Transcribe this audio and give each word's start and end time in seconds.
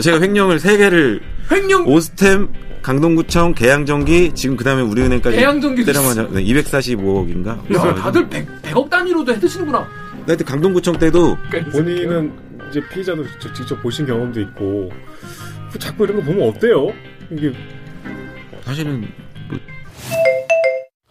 제가 0.00 0.20
횡령을 0.20 0.58
세 0.58 0.76
개를 0.76 1.20
횡령 1.50 1.86
오스템, 1.86 2.52
강동구청, 2.82 3.54
계양전기 3.54 4.32
지금 4.34 4.56
그다음에 4.56 4.82
우리은행까지 4.82 5.36
계양전기도 5.36 5.92
때려맞아 5.92 6.28
245억인가? 6.28 7.74
야, 7.74 7.94
다들 7.94 8.28
100, 8.28 8.62
100억 8.62 8.90
단위로도 8.90 9.34
해드시는구나. 9.34 9.86
하여튼 10.26 10.46
강동구청 10.46 10.98
때도 10.98 11.36
본인은 11.72 12.32
이제 12.70 12.80
피의자도 12.92 13.24
저- 13.40 13.52
직접 13.52 13.80
보신 13.82 14.06
경험도 14.06 14.40
있고 14.40 14.90
그 15.72 15.78
자꾸 15.78 16.04
이런 16.04 16.16
거 16.18 16.22
보면 16.24 16.48
어때요? 16.48 16.88
이게 17.30 17.52
사실은 18.64 19.06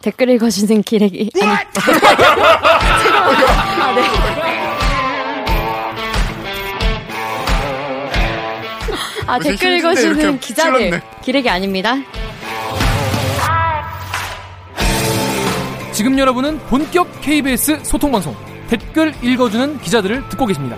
댓글 0.02 0.30
읽어주는 0.30 0.82
기레기. 0.82 1.30
아니. 1.40 1.46
아, 3.80 3.94
네. 3.94 4.41
아, 9.26 9.38
댓글 9.38 9.78
읽어주는 9.78 10.40
기자들. 10.40 10.78
찔렀네. 10.90 11.02
기레기 11.22 11.48
아닙니다. 11.48 11.94
지금 15.92 16.18
여러분은 16.18 16.58
본격 16.66 17.20
KBS 17.20 17.84
소통방송 17.84 18.34
댓글 18.68 19.14
읽어주는 19.22 19.78
기자들을 19.80 20.28
듣고 20.30 20.46
계십니다. 20.46 20.76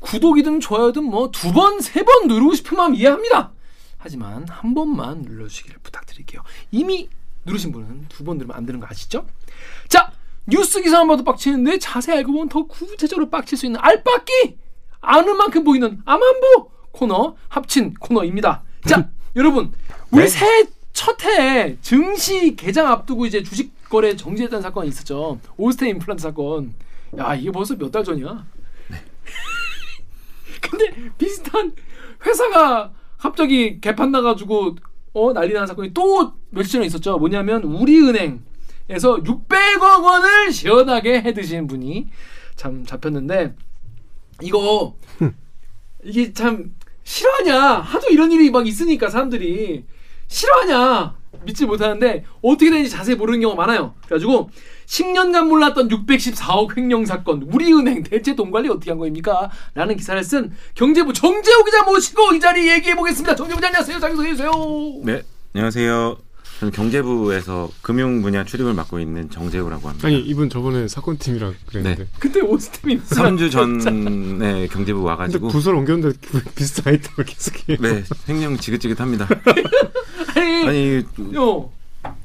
구독이든 0.00 0.60
좋아요든 0.60 1.04
뭐 1.04 1.30
두 1.30 1.52
번, 1.52 1.80
세 1.80 2.04
번 2.04 2.28
누르고 2.28 2.54
싶은 2.54 2.76
마음 2.76 2.94
이해합니다. 2.94 3.52
하지만 3.98 4.46
한 4.48 4.74
번만 4.74 5.22
눌러주시기를 5.22 5.78
부탁드릴게요. 5.82 6.42
이미 6.70 7.08
누르신 7.46 7.72
분은 7.72 8.06
두 8.08 8.22
번 8.24 8.36
누르면 8.38 8.56
안 8.56 8.66
되는 8.66 8.78
거 8.80 8.86
아시죠? 8.88 9.26
자, 9.88 10.12
뉴스 10.46 10.82
기사만 10.82 11.08
봐도 11.08 11.24
빡치는데 11.24 11.78
자세히 11.78 12.18
알고 12.18 12.32
보면 12.32 12.48
더 12.50 12.64
구체적으로 12.66 13.30
빡칠 13.30 13.56
수 13.58 13.66
있는 13.66 13.80
알빡기! 13.82 14.58
아는 15.04 15.36
만큼 15.36 15.64
보이는 15.64 16.00
암안보 16.04 16.70
코너 16.92 17.36
합친 17.48 17.94
코너입니다. 17.94 18.62
자, 18.86 19.08
여러분, 19.36 19.72
우리 20.10 20.28
새해 20.28 20.64
첫 20.92 21.22
해에 21.24 21.76
증시 21.82 22.54
개장 22.56 22.86
앞두고 22.88 23.26
이제 23.26 23.42
주식 23.42 23.72
거래 23.88 24.14
정지했다는 24.16 24.62
사건이 24.62 24.88
있었죠. 24.88 25.38
올스테 25.56 25.88
임플란트 25.90 26.22
사건. 26.22 26.74
야, 27.18 27.34
이게 27.34 27.50
벌써 27.50 27.74
몇 27.76 27.90
달 27.90 28.04
전이야. 28.04 28.44
근데 30.60 30.92
비슷한 31.18 31.72
회사가 32.24 32.92
갑자기 33.18 33.80
개판 33.80 34.10
나가지고 34.12 34.76
어 35.12 35.32
난리 35.32 35.52
난 35.52 35.66
사건이 35.66 35.92
또 35.94 36.32
며칠 36.50 36.72
전에 36.72 36.86
있었죠. 36.86 37.18
뭐냐면 37.18 37.62
우리은행에서 37.64 39.22
600억 39.24 40.04
원을 40.04 40.52
시원하게 40.52 41.22
해드신 41.22 41.66
분이 41.66 42.08
참 42.56 42.84
잡혔는데 42.84 43.54
이거 44.42 44.96
이게 46.02 46.32
참 46.32 46.74
실화냐 47.02 47.58
하도 47.60 48.08
이런 48.08 48.32
일이 48.32 48.50
막 48.50 48.66
있으니까 48.66 49.08
사람들이 49.08 49.84
실화냐 50.28 51.16
믿지 51.44 51.66
못하는데 51.66 52.24
어떻게 52.42 52.70
되는지 52.70 52.90
자세히 52.90 53.16
모르는 53.16 53.40
경우가 53.40 53.66
많아요. 53.66 53.94
그래가지고 54.04 54.50
10년간 54.86 55.48
몰랐던 55.48 55.88
614억 55.88 56.76
횡령 56.76 57.04
사건 57.04 57.42
우리은행 57.42 58.02
대체 58.02 58.34
돈 58.34 58.50
관리 58.50 58.68
어떻게 58.68 58.90
한 58.90 58.98
거입니까? 58.98 59.50
라는 59.74 59.96
기사를 59.96 60.22
쓴 60.22 60.52
경제부 60.74 61.12
정재호 61.12 61.64
기자 61.64 61.82
모시고 61.84 62.34
이 62.34 62.40
자리 62.40 62.68
얘기해 62.70 62.94
보겠습니다. 62.96 63.34
정재부 63.34 63.56
기자 63.56 63.68
안녕하세요. 63.68 63.98
자기 63.98 64.16
소개해 64.16 64.34
주세요. 64.34 64.50
네 65.02 65.22
안녕하세요. 65.54 66.23
저는 66.60 66.72
경제부에서 66.72 67.70
금융 67.82 68.22
분야 68.22 68.44
출입을 68.44 68.74
맡고 68.74 69.00
있는 69.00 69.28
정재우라고 69.30 69.88
합니다. 69.88 70.06
아니 70.08 70.20
이분 70.20 70.48
저번에 70.48 70.86
사건 70.88 71.18
팀이라 71.18 71.52
그랬는데 71.66 72.06
그때 72.18 72.40
오스템이 72.40 73.00
3주 73.02 73.50
전에 73.50 74.66
경제부 74.68 75.02
와가지고 75.02 75.48
부서를 75.48 75.78
옮겼는데 75.80 76.18
비슷한 76.54 76.92
아이템을 76.94 77.24
계속해요. 77.24 77.76
네 77.80 78.04
횡령 78.28 78.56
지긋지긋합니다. 78.58 79.28
아니, 80.36 80.68
아니 80.68 81.04
요 81.34 81.70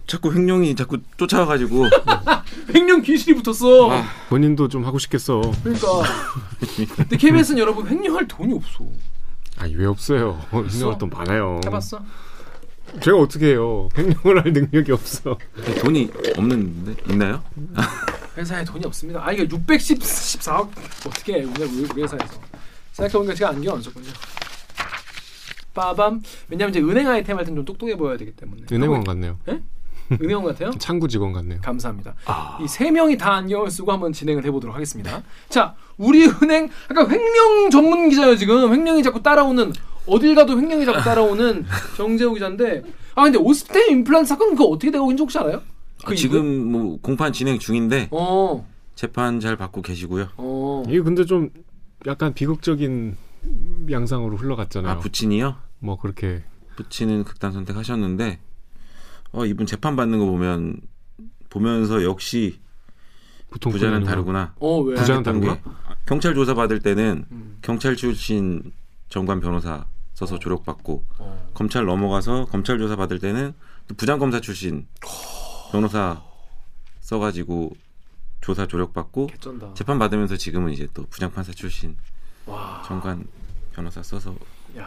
자꾸 0.05 0.33
횡령이 0.33 0.75
자꾸 0.75 0.97
쫓아와가지고 1.17 1.87
횡령 2.75 3.01
귀신이 3.01 3.41
붙었어. 3.41 3.91
아. 3.91 4.05
본인도 4.29 4.67
좀 4.67 4.85
하고 4.85 4.99
싶겠어. 4.99 5.41
그러니까. 5.63 5.87
근데 6.97 7.17
KBS는 7.17 7.59
여러분 7.59 7.87
횡령할 7.87 8.27
돈이 8.27 8.53
없어. 8.53 8.85
아니 9.57 9.75
왜 9.75 9.85
없어요? 9.85 10.39
횡령할 10.53 10.97
돈 10.97 11.09
많아요. 11.09 11.59
해봤어? 11.65 11.99
제가 13.01 13.17
어떻게 13.17 13.47
해요? 13.51 13.87
횡령을 13.97 14.43
할 14.43 14.51
능력이 14.53 14.91
없어. 14.91 15.37
돈이 15.81 16.09
없는데 16.37 16.95
있나요? 17.09 17.43
회사에 18.37 18.63
돈이 18.63 18.85
없습니다. 18.85 19.25
아 19.25 19.31
이게 19.31 19.47
614억 19.47 20.69
어떻게 21.07 21.33
해? 21.35 21.43
우리 21.43 21.63
우리 21.63 22.01
회사에서 22.03 22.25
생각해보니까 22.93 23.35
제가 23.35 23.51
안경 23.51 23.75
안 23.75 23.81
썼군요. 23.81 24.09
빠밤. 25.73 26.21
왜냐면 26.49 26.71
이제 26.71 26.79
은행 26.81 27.07
아이템 27.07 27.37
할 27.37 27.45
땐 27.45 27.55
좀 27.55 27.63
똑똑해 27.65 27.95
보여야 27.95 28.17
되기 28.17 28.31
때문에. 28.31 28.63
은행원 28.71 29.03
같네요. 29.03 29.39
은 29.47 29.63
행원 30.23 30.45
같아요? 30.45 30.71
창구 30.79 31.07
직원 31.07 31.33
같네요. 31.33 31.59
감사합니다. 31.61 32.15
이세 32.63 32.91
명이 32.91 33.17
다 33.17 33.33
안경을 33.35 33.69
쓰고 33.71 33.91
한번 33.91 34.11
진행을 34.13 34.45
해보도록 34.45 34.75
하겠습니다. 34.75 35.21
자, 35.49 35.75
우리 35.97 36.25
은행 36.25 36.69
아까 36.89 37.07
횡령 37.07 37.69
전문 37.69 38.09
기자요 38.09 38.35
지금 38.35 38.73
횡령이 38.73 39.03
자꾸 39.03 39.21
따라오는 39.21 39.73
어딜 40.07 40.33
가도 40.35 40.57
횡령이 40.59 40.85
자꾸 40.85 41.01
따라오는 41.03 41.65
정재호 41.97 42.33
기자인데 42.33 42.83
아 43.15 43.23
근데 43.23 43.37
오스템 43.37 43.89
임플란트 43.91 44.27
사건 44.27 44.51
그거 44.51 44.65
어떻게 44.65 44.91
되고 44.91 45.05
있는지 45.05 45.21
혹시 45.21 45.37
알아요? 45.37 45.61
그 46.05 46.13
아, 46.13 46.15
지금 46.15 46.71
뭐 46.71 46.97
공판 47.01 47.33
진행 47.33 47.59
중인데 47.59 48.07
어, 48.11 48.65
재판 48.95 49.39
잘 49.39 49.57
받고 49.57 49.81
계시고요. 49.81 50.29
어. 50.37 50.83
이게 50.87 51.01
근데 51.01 51.25
좀 51.25 51.49
약간 52.07 52.33
비극적인 52.33 53.17
양상으로 53.91 54.37
흘러갔잖아요. 54.37 54.91
아 54.93 54.99
부친이요? 54.99 55.55
뭐 55.79 55.97
그렇게 55.97 56.43
부친은 56.77 57.25
극단 57.25 57.51
선택하셨는데 57.51 58.39
어 59.31 59.45
이분 59.45 59.65
재판 59.65 59.95
받는 59.95 60.19
거 60.19 60.25
보면 60.25 60.81
보면서 61.49 62.03
역시 62.03 62.59
보통 63.49 63.71
부자는. 63.71 64.03
다르구나. 64.03 64.53
어 64.59 64.79
왜? 64.81 64.95
부자는 64.95 65.23
게 65.23 65.47
다른가? 65.47 65.59
경찰 66.05 66.33
조사 66.35 66.53
받을 66.53 66.79
때는 66.79 67.25
음. 67.31 67.57
경찰 67.61 67.95
출신 67.95 68.71
정관 69.09 69.39
변호사 69.39 69.85
써서 70.13 70.37
조력받고 70.39 71.05
어. 71.19 71.49
검찰 71.53 71.85
넘어가서 71.85 72.45
검찰 72.45 72.77
조사 72.77 72.95
받을 72.95 73.19
때는 73.19 73.53
또 73.87 73.95
부장 73.95 74.19
검사 74.19 74.39
출신 74.39 74.87
변호사 75.71 76.21
써가지고 77.01 77.75
조사 78.41 78.65
조력받고. 78.67 79.29
재판 79.75 79.99
받으면서 79.99 80.37
지금은 80.37 80.71
이제 80.71 80.87
또 80.93 81.05
부장 81.09 81.31
판사 81.31 81.51
출신 81.51 81.97
와. 82.45 82.83
정관 82.85 83.25
변호사 83.73 84.01
써서 84.03 84.31
야. 84.31 84.35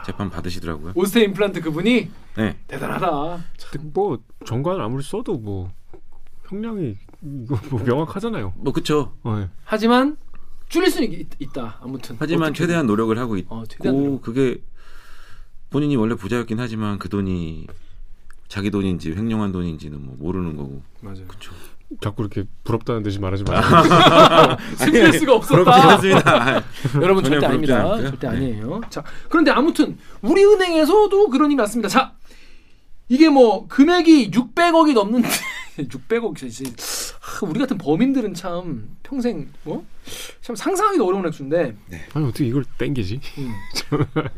재판 0.06 0.30
받으시더라고요. 0.30 0.92
오스템 0.94 1.30
임플란트 1.30 1.60
그분이 1.60 2.10
네. 2.36 2.58
대단하다. 2.66 3.44
뭐 3.92 4.18
정관을 4.46 4.80
아무리 4.82 5.02
써도 5.02 5.34
뭐 5.38 5.70
형량이 6.48 6.96
이거 7.44 7.58
뭐 7.70 7.82
명확하잖아요. 7.82 8.54
뭐 8.56 8.72
그쵸. 8.72 9.14
어, 9.22 9.38
예. 9.40 9.48
하지만 9.64 10.16
줄일 10.68 10.90
수는 10.90 11.12
있, 11.12 11.28
있다. 11.38 11.78
아무튼. 11.82 12.16
하지만 12.18 12.48
어떻게- 12.50 12.58
최대한 12.64 12.86
노력을 12.86 13.16
하고 13.18 13.36
있고 13.36 13.54
어, 13.56 13.64
최대한 13.66 13.96
노력. 13.96 14.22
그게 14.22 14.62
본인이 15.70 15.96
원래 15.96 16.14
부자였긴 16.14 16.58
하지만 16.60 16.98
그 16.98 17.08
돈이 17.08 17.66
자기 18.48 18.70
돈인지 18.70 19.12
횡령한 19.12 19.52
돈인지는 19.52 20.04
뭐 20.04 20.16
모르는 20.18 20.56
거고. 20.56 20.82
맞아요. 21.00 21.26
그쵸. 21.26 21.52
자꾸 22.00 22.22
이렇게 22.22 22.44
부럽다는 22.64 23.02
듯이 23.02 23.18
말하지 23.18 23.44
마요. 23.44 23.60
숨길 24.76 25.12
수가 25.18 25.34
없었다. 25.34 26.62
여러분 27.00 27.22
절대 27.24 27.46
아닙니다. 27.46 27.80
않고요. 27.80 28.10
절대 28.10 28.28
네. 28.28 28.36
아니에요. 28.36 28.80
자, 28.90 29.02
그런데 29.28 29.50
아무튼 29.50 29.98
우리 30.22 30.44
은행에서도 30.44 31.28
그런 31.30 31.50
일이 31.50 31.56
났습니다. 31.56 31.88
자, 31.88 32.14
이게 33.08 33.28
뭐 33.28 33.66
금액이 33.68 34.30
600억이 34.30 34.94
넘는데 34.94 35.28
600억 35.78 36.36
진짜 36.36 36.70
하, 37.20 37.46
우리 37.46 37.58
같은 37.60 37.78
범인들은 37.78 38.34
참 38.34 38.88
평생 39.02 39.48
뭐 39.64 39.84
참 40.40 40.56
상상하기도 40.56 41.06
어려운 41.06 41.26
액수인데 41.26 41.76
아니 42.14 42.26
어떻게 42.26 42.46
이걸 42.46 42.64
땡기지? 42.78 43.20
음. 43.38 43.52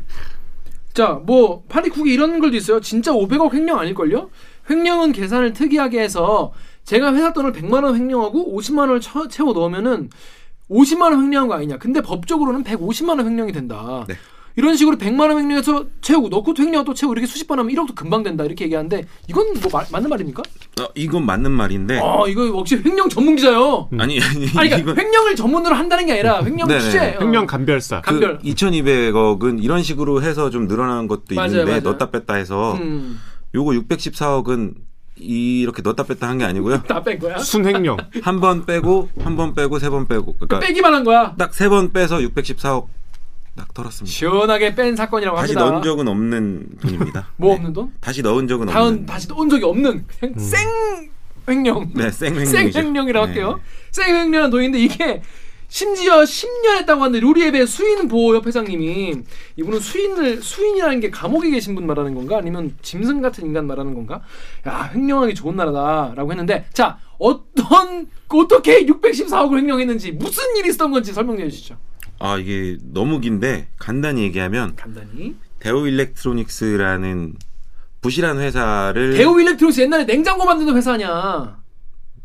자, 0.93 1.19
뭐 1.25 1.63
파리쿡이 1.67 2.13
이런 2.13 2.39
글도 2.39 2.55
있어요. 2.55 2.79
진짜 2.79 3.11
500억 3.11 3.53
횡령 3.53 3.79
아닐걸요? 3.79 4.29
횡령은 4.69 5.11
계산을 5.11 5.53
특이하게 5.53 6.01
해서 6.01 6.53
제가 6.85 7.13
회사 7.13 7.33
돈을 7.33 7.51
100만 7.51 7.83
원 7.83 7.95
횡령하고 7.95 8.55
50만 8.57 8.79
원을 8.79 9.01
처- 9.01 9.27
채워 9.27 9.53
넣으면은 9.53 10.09
50만 10.69 11.01
원 11.01 11.21
횡령한 11.23 11.47
거 11.47 11.55
아니냐. 11.55 11.77
근데 11.77 12.01
법적으로는 12.01 12.63
150만 12.63 13.09
원 13.17 13.25
횡령이 13.25 13.51
된다. 13.51 14.05
네. 14.07 14.15
이런 14.57 14.77
식으로 14.77 14.95
100만 14.97 15.19
원 15.27 15.37
횡령해서 15.39 15.83
채우고 16.01 16.29
넣고 16.29 16.53
또 16.53 16.63
횡령하고 16.63 16.85
또 16.85 16.93
채우고 16.93 17.13
이렇게 17.13 17.27
수십 17.27 17.45
번 17.45 17.59
하면 17.59 17.73
1억도 17.75 17.93
금방 17.93 18.23
된다. 18.23 18.45
이렇게 18.45 18.63
얘기하는데 18.65 19.05
이건 19.27 19.47
뭐 19.61 19.69
마- 19.73 19.85
맞는 19.91 20.09
말입니까? 20.09 20.43
어, 20.81 20.87
이건 20.95 21.25
맞는 21.25 21.51
말인데 21.51 21.99
아, 21.99 22.23
이거 22.27 22.47
역시 22.47 22.77
횡령 22.83 23.09
전문 23.09 23.35
기자요. 23.35 23.89
아니 23.99 24.21
아니 24.21 24.37
아니 24.37 24.51
그러니까 24.69 24.77
이건 24.77 24.97
횡령을 24.97 25.35
전문으로 25.35 25.75
한다는 25.75 26.05
게 26.05 26.13
아니라 26.13 26.41
횡령 26.43 26.67
네네. 26.69 26.79
취재. 26.79 27.15
어. 27.19 27.23
횡령 27.23 27.47
감별사. 27.47 27.99
감- 28.01 28.13
감별. 28.21 28.37
그 28.37 28.43
2,200억은 28.45 29.61
이런 29.61 29.83
식으로 29.83 30.21
해서 30.21 30.49
좀 30.49 30.67
늘어난 30.69 31.07
것도 31.07 31.35
맞아요, 31.35 31.47
있는데 31.49 31.71
맞아요. 31.71 31.81
넣었다 31.81 32.11
뺐다 32.11 32.35
해서 32.35 32.75
음. 32.75 33.19
요거 33.53 33.71
614억은 33.71 34.73
이렇게 35.17 35.81
넣었다 35.81 36.03
뺐다 36.03 36.27
한 36.27 36.37
게 36.37 36.45
아니고요. 36.45 36.83
다 36.83 37.01
뺀 37.03 37.17
거야? 37.19 37.37
순횡령. 37.37 37.97
한 38.23 38.39
번 38.41 38.65
빼고 38.65 39.09
한 39.23 39.35
번 39.37 39.53
빼고 39.55 39.79
세 39.79 39.89
번 39.89 40.07
빼고 40.07 40.35
그러니까 40.37 40.59
빼기만 40.59 40.93
한 40.93 41.03
거야. 41.03 41.33
딱 41.37 41.51
세 41.53 41.69
번 41.69 41.91
빼서 41.93 42.17
614억 42.17 42.87
딱 43.55 43.73
털었습니다. 43.73 44.11
시원하게 44.13 44.75
뺀 44.75 44.95
사건이라고 44.97 45.37
다시 45.37 45.53
합니다. 45.53 45.71
넣은 45.71 45.81
적은 45.83 46.07
없는 46.09 46.67
돈입니다. 46.81 47.27
뭐 47.37 47.51
네. 47.51 47.55
없는 47.55 47.73
돈? 47.73 47.93
다시 48.01 48.21
넣은 48.21 48.47
적은 48.49 48.67
다은 48.67 48.87
없는. 48.87 49.05
다시 49.05 49.27
온 49.33 49.49
적이 49.49 49.63
없는 49.65 50.05
그냥 50.19 50.37
생 50.37 50.67
횡령. 51.47 51.91
네, 51.93 52.11
생 52.11 52.33
횡령이죠. 52.35 52.71
생횡령이라고 52.73 53.25
네. 53.27 53.31
할게요. 53.31 53.59
생횡령한 53.91 54.49
돈인데 54.51 54.79
이게 54.79 55.21
심지어 55.67 56.21
10년 56.21 56.77
했다고 56.79 57.01
하는데 57.01 57.19
루리앱의 57.19 57.67
수인 57.67 58.07
보호 58.07 58.35
협 58.35 58.45
회장님이 58.45 59.15
이분은 59.57 59.79
수인을 59.79 60.41
수인이라는 60.41 60.99
게 60.99 61.09
감옥에 61.09 61.49
계신 61.49 61.75
분 61.75 61.85
말하는 61.87 62.13
건가 62.15 62.37
아니면 62.37 62.75
짐승 62.81 63.21
같은 63.21 63.45
인간 63.45 63.67
말하는 63.67 63.93
건가? 63.93 64.21
야 64.67 64.91
횡령하기 64.93 65.33
좋은 65.35 65.55
나라다라고 65.55 66.31
했는데 66.31 66.65
자 66.73 66.97
어떤 67.17 68.07
어떻게 68.27 68.85
614억을 68.85 69.57
횡령했는지 69.57 70.11
무슨 70.11 70.43
일이 70.57 70.69
있었던 70.69 70.91
건지 70.91 71.13
설명해 71.13 71.49
주시죠. 71.49 71.77
아 72.19 72.37
이게 72.37 72.77
너무 72.81 73.19
긴데 73.19 73.69
간단히 73.77 74.23
얘기하면 74.23 74.75
간단히. 74.75 75.35
대우 75.59 75.87
일렉트로닉스라는 75.87 77.35
부실한 78.01 78.39
회사를 78.39 79.15
대우 79.15 79.39
일렉트로닉스 79.41 79.81
옛날에 79.81 80.05
냉장고 80.05 80.45
만드는 80.45 80.75
회사 80.75 80.93
아니야. 80.93 81.57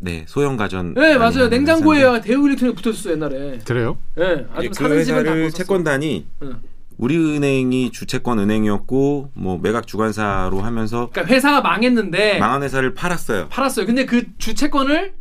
네 0.02 0.24
소형 0.26 0.56
가전 0.56 0.94
네 0.94 1.16
맞아요. 1.18 1.44
하는 1.44 1.50
냉장고에 1.50 1.98
회사인데 1.98 2.26
대우 2.26 2.46
일렉트로닉 2.46 2.76
붙었어요 2.82 3.12
옛날에. 3.14 3.58
그래요? 3.66 3.98
네, 4.16 4.46
아주 4.54 4.70
그 4.70 4.84
회사를. 4.90 5.50
채권단이 5.50 6.26
응. 6.42 6.56
우리은행이 6.96 7.92
주채권 7.92 8.38
은행이었고 8.38 9.30
뭐 9.34 9.58
매각 9.62 9.86
주관사로 9.86 10.60
하면서 10.60 11.10
그러니까 11.12 11.34
회사가 11.34 11.60
망했는데 11.60 12.38
망한 12.38 12.62
회사를 12.62 12.94
팔았어요. 12.94 13.48
팔았어요. 13.48 13.86
근데 13.86 14.06
그 14.06 14.24
주채권을 14.38 15.12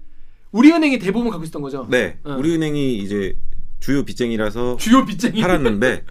우리은행이 0.52 0.98
대부분 1.00 1.30
갖고 1.30 1.44
있었던 1.44 1.62
거죠. 1.62 1.86
네, 1.90 2.18
어. 2.24 2.36
우리은행이 2.40 2.98
이제 2.98 3.36
주요 3.80 4.04
빚쟁이라서 4.06 4.78
주요 4.78 5.06
빚쟁이. 5.06 5.42
팔았는데 5.42 6.04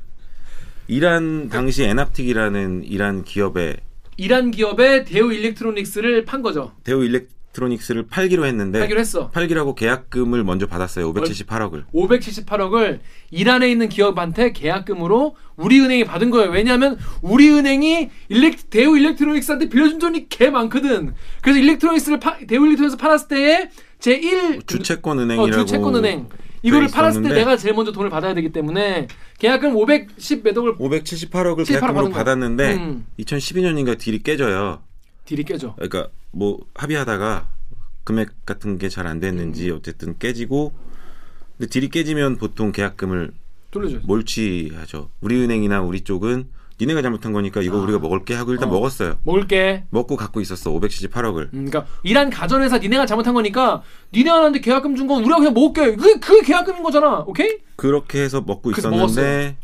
이란 0.88 1.48
당시 1.48 1.84
에납틱이라는 1.84 2.84
이란 2.84 3.24
기업에 3.24 3.76
이란 4.16 4.50
기업에 4.50 5.04
대우 5.04 5.32
일렉트로닉스를 5.32 6.24
판 6.24 6.42
거죠. 6.42 6.72
대우 6.84 7.02
일렉 7.04 7.28
트로닉스를 7.62 8.06
팔기로 8.06 8.46
했는데 8.46 8.80
하기로 8.80 9.00
했어. 9.00 9.30
팔기라고 9.30 9.74
계약금을 9.74 10.44
먼저 10.44 10.66
받았어요. 10.66 11.12
578억을. 11.12 11.84
578억을 11.92 13.00
이란에 13.30 13.68
있는 13.70 13.88
기업한테 13.88 14.52
계약금으로 14.52 15.36
우리은행이 15.56 16.04
받은 16.04 16.30
거예요. 16.30 16.50
왜냐하면 16.50 16.98
우리은행이 17.22 18.10
일렉, 18.28 18.70
대우 18.70 18.96
일렉트로닉스한테 18.96 19.68
빌려준 19.68 19.98
돈이 19.98 20.28
개 20.28 20.50
많거든. 20.50 21.14
그래서 21.42 21.58
일렉트로닉스를 21.58 22.20
파, 22.20 22.38
대우 22.46 22.64
일렉트로닉스 22.64 22.96
팔았을 22.96 23.28
때에 23.28 23.70
제1 23.98 24.66
주채권 24.66 25.18
은행이라고 25.18 25.62
어, 25.62 25.64
주채권 25.64 25.96
은행 25.96 26.28
이거를 26.62 26.86
돼 26.86 26.92
팔았을 26.92 27.22
때 27.22 27.30
내가 27.30 27.56
제일 27.56 27.74
먼저 27.74 27.90
돈을 27.90 28.10
받아야 28.10 28.34
되기 28.34 28.50
때문에 28.52 29.08
계약금 29.38 29.74
510 29.76 30.42
몇 30.44 30.56
억을 30.56 30.76
578억을 30.76 31.62
78억 31.62 31.66
계약금으로. 31.66 32.10
받았는데 32.10 32.74
음. 32.74 33.06
2012년인가 33.18 33.98
deal이 33.98 34.22
깨져요. 34.22 34.82
deal이 35.28 35.44
깨져. 35.44 35.74
그러니까 35.74 36.08
뭐 36.30 36.58
합의하다가 36.74 37.48
금액 38.04 38.46
같은 38.46 38.78
게 38.78 38.88
잘안 38.88 39.16
음. 39.16 39.20
됐는지 39.20 39.70
어쨌든 39.70 40.16
깨지고 40.18 40.72
근데 41.58 41.68
deal이 41.68 41.90
깨지면 41.90 42.38
보통 42.38 42.72
계약금을 42.72 43.32
돌려줘. 43.70 43.98
몰취하죠. 44.04 45.10
우리은행이나 45.20 45.82
우리 45.82 46.00
쪽은 46.00 46.48
니네가 46.80 47.02
잘못한 47.02 47.32
거니까 47.32 47.60
이거 47.60 47.76
우리가 47.78 47.98
먹을게 47.98 48.34
하고 48.34 48.52
일단 48.52 48.68
어. 48.68 48.72
먹었어요. 48.72 49.18
먹을게. 49.24 49.84
먹고 49.90 50.16
갖고 50.16 50.40
있었어. 50.40 50.70
578억을. 50.70 51.52
음, 51.52 51.66
그러니까 51.68 51.84
이란 52.04 52.30
가전회사 52.30 52.78
니네가 52.78 53.04
잘못한 53.04 53.34
거니까 53.34 53.82
니네한테 54.14 54.60
계약금 54.60 54.96
준 54.96 55.06
건 55.08 55.22
우리가 55.24 55.38
그냥 55.38 55.52
먹을게. 55.52 55.96
그, 55.96 56.18
그 56.20 56.40
계약금인 56.42 56.82
거잖아. 56.82 57.24
오케이? 57.26 57.58
그렇게 57.76 58.22
해서 58.22 58.40
먹고 58.40 58.70
있었는데 58.70 59.56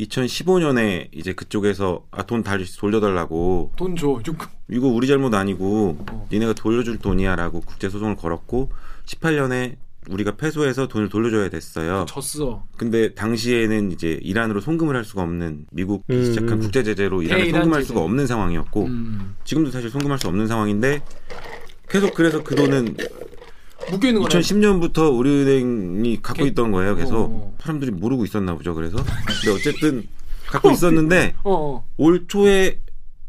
2015년에 0.00 1.08
이제 1.12 1.32
그쪽에서 1.32 2.04
아 2.10 2.22
돈 2.24 2.42
다시 2.42 2.76
돌려달라고 2.78 3.72
돈 3.76 3.94
줘. 3.96 4.20
좀 4.22 4.36
이거 4.70 4.88
우리 4.88 5.06
잘못 5.06 5.34
아니고 5.34 5.98
어. 6.10 6.28
니네가 6.32 6.54
돌려줄 6.54 6.98
돈이야라고 6.98 7.60
국제 7.60 7.88
소송을 7.88 8.16
걸었고 8.16 8.70
18년에 9.06 9.76
우리가 10.08 10.34
패소해서 10.36 10.88
돈을 10.88 11.08
돌려줘야 11.08 11.48
됐어요. 11.48 12.06
졌어. 12.08 12.64
근데 12.76 13.14
당시에는 13.14 13.92
이제 13.92 14.18
이란으로 14.22 14.60
송금을 14.60 14.96
할 14.96 15.04
수가 15.04 15.22
없는 15.22 15.66
미국이 15.70 16.02
음, 16.12 16.24
시작한 16.24 16.54
음. 16.54 16.60
국제 16.60 16.82
제재로 16.82 17.22
이란에 17.22 17.50
송금할 17.50 17.82
제재. 17.82 17.88
수가 17.88 18.00
없는 18.00 18.26
상황이었고 18.26 18.84
음. 18.86 19.36
지금도 19.44 19.70
사실 19.70 19.90
송금할 19.90 20.18
수 20.18 20.26
없는 20.26 20.48
상황인데 20.48 21.02
계속 21.88 22.14
그래서 22.14 22.42
그 22.42 22.56
돈은 22.56 22.96
묶여 23.90 24.08
있는 24.08 24.22
거네. 24.22 24.38
2010년부터 24.40 25.16
우리은행이 25.16 26.20
갖고 26.22 26.42
게- 26.44 26.50
있던 26.50 26.70
거예요. 26.72 26.94
그래서 26.94 27.24
어. 27.30 27.54
사람들이 27.60 27.90
모르고 27.90 28.24
있었나 28.24 28.54
보죠. 28.54 28.74
그래서 28.74 28.96
근데 29.26 29.50
어쨌든 29.54 30.06
갖고 30.46 30.70
있었는데 30.70 31.34
어, 31.44 31.52
어. 31.76 31.84
올 31.96 32.26
초에 32.28 32.78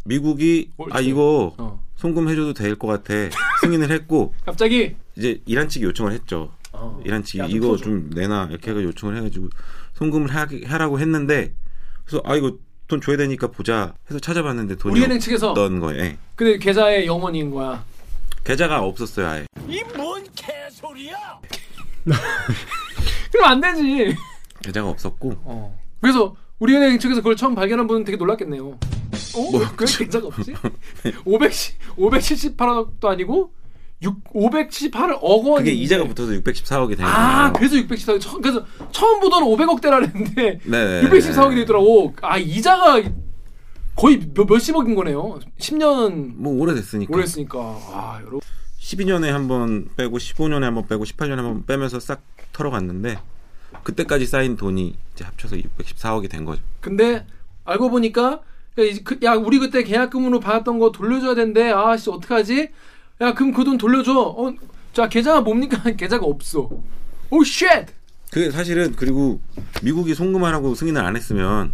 미국이 0.05 0.71
올 0.77 0.89
아 0.91 0.99
초에. 1.01 1.09
이거 1.09 1.53
어. 1.57 1.81
송금 1.95 2.27
해줘도 2.29 2.53
될 2.53 2.75
것 2.75 2.87
같아 2.87 3.13
승인을 3.61 3.91
했고 3.91 4.33
갑자기 4.45 4.95
이제 5.15 5.41
이란 5.45 5.69
측이 5.69 5.85
요청을 5.85 6.11
했죠. 6.11 6.51
어. 6.73 7.01
이란 7.05 7.23
측이 7.23 7.39
야, 7.39 7.47
좀 7.47 7.55
이거. 7.55 7.77
좀 7.77 8.09
내놔 8.13 8.47
이렇게 8.51 8.71
해서 8.71 8.83
요청을 8.83 9.15
해가지고 9.17 9.49
송금을 9.93 10.33
하기, 10.35 10.65
하라고 10.65 10.99
했는데 10.99 11.53
그래서 12.05 12.21
아 12.25 12.35
이거 12.35 12.57
돈 12.87 12.99
줘야 12.99 13.15
되니까 13.15 13.47
보자 13.47 13.93
해서 14.09 14.19
찾아봤는데 14.19 14.75
돈이 14.75 14.93
우리은행 14.95 15.19
측에서 15.19 15.51
없던 15.51 15.79
거예요. 15.79 16.03
예. 16.03 16.17
근데 16.35 16.57
계좌에 16.57 17.05
영원인 17.05 17.49
거야. 17.51 17.85
계좌가 18.43 18.81
없었어요 18.81 19.27
아예. 19.27 19.45
그럼 23.31 23.45
안 23.45 23.61
되지. 23.61 24.15
계좌가 24.63 24.89
없었고 24.89 25.33
어. 25.43 25.79
그래서 26.01 26.35
우리은행 26.59 26.99
측에서 26.99 27.21
그걸 27.21 27.35
처음 27.35 27.55
발견한 27.55 27.87
분은 27.87 28.03
되게 28.03 28.17
놀랐겠네요. 28.17 28.67
어? 28.69 28.77
뭐, 29.51 29.59
왜 29.59 29.65
계좌가 29.77 30.27
없지? 30.27 30.53
500 31.25 31.51
578억도 31.97 33.05
아니고 33.05 33.53
6 34.01 34.23
578억 34.33 35.19
원이 35.21 35.63
그게 35.63 35.71
이자가 35.71 36.05
붙어서 36.05 36.33
614억이 36.33 36.97
된 36.97 37.05
아, 37.05 37.53
거예요. 37.53 37.69
그래서 37.69 37.75
614억. 37.87 38.19
처, 38.19 38.37
그래서 38.39 38.65
처음 38.91 39.21
보던 39.21 39.43
500억대라는데 39.43 40.59
네. 40.65 41.01
614억이 41.03 41.55
되더라고. 41.55 42.13
아, 42.21 42.37
이자가 42.37 43.01
거의 43.95 44.19
몇, 44.33 44.45
몇십억인 44.49 44.95
거네요. 44.95 45.39
10년 45.59 46.33
뭐 46.35 46.53
오래됐으니까. 46.61 47.13
오래했으니까. 47.13 47.59
아, 47.59 48.17
여러분. 48.21 48.39
12년에 48.79 49.27
한 49.27 49.47
번 49.47 49.87
빼고 49.95 50.17
15년에 50.17 50.61
한 50.61 50.75
번 50.75 50.87
빼고 50.87 51.03
18년에 51.05 51.35
한 51.37 51.43
번 51.45 51.65
빼면서 51.65 51.99
싹 51.99 52.21
털어갔는데 52.51 53.17
그때까지 53.83 54.25
쌓인 54.25 54.55
돈이 54.55 54.95
이제 55.13 55.23
합쳐서 55.23 55.55
614억이 55.55 56.29
된 56.29 56.45
거죠. 56.45 56.61
근데 56.81 57.25
알고 57.65 57.89
보니까 57.89 58.41
야, 58.79 58.83
그- 59.03 59.19
야, 59.23 59.33
우리 59.35 59.59
그때 59.59 59.83
계약금으로 59.83 60.39
받았던 60.39 60.79
거 60.79 60.91
돌려줘야 60.91 61.35
된대. 61.35 61.71
아, 61.71 61.95
씨, 61.95 62.09
어떡하지? 62.09 62.69
야, 63.21 63.33
그럼 63.33 63.53
그 63.53 63.63
돈 63.63 63.77
돌려줘. 63.77 64.11
어, 64.19 64.53
자, 64.93 65.07
계좌가 65.07 65.41
뭡니까? 65.41 65.77
계좌가 65.95 66.25
없어. 66.25 66.69
오, 67.29 67.43
shit! 67.43 67.85
그게 68.31 68.49
사실은 68.51 68.93
그리고 68.95 69.39
미국이 69.83 70.15
송금하라고 70.15 70.73
승인을 70.75 70.99
안 71.03 71.15
했으면 71.15 71.73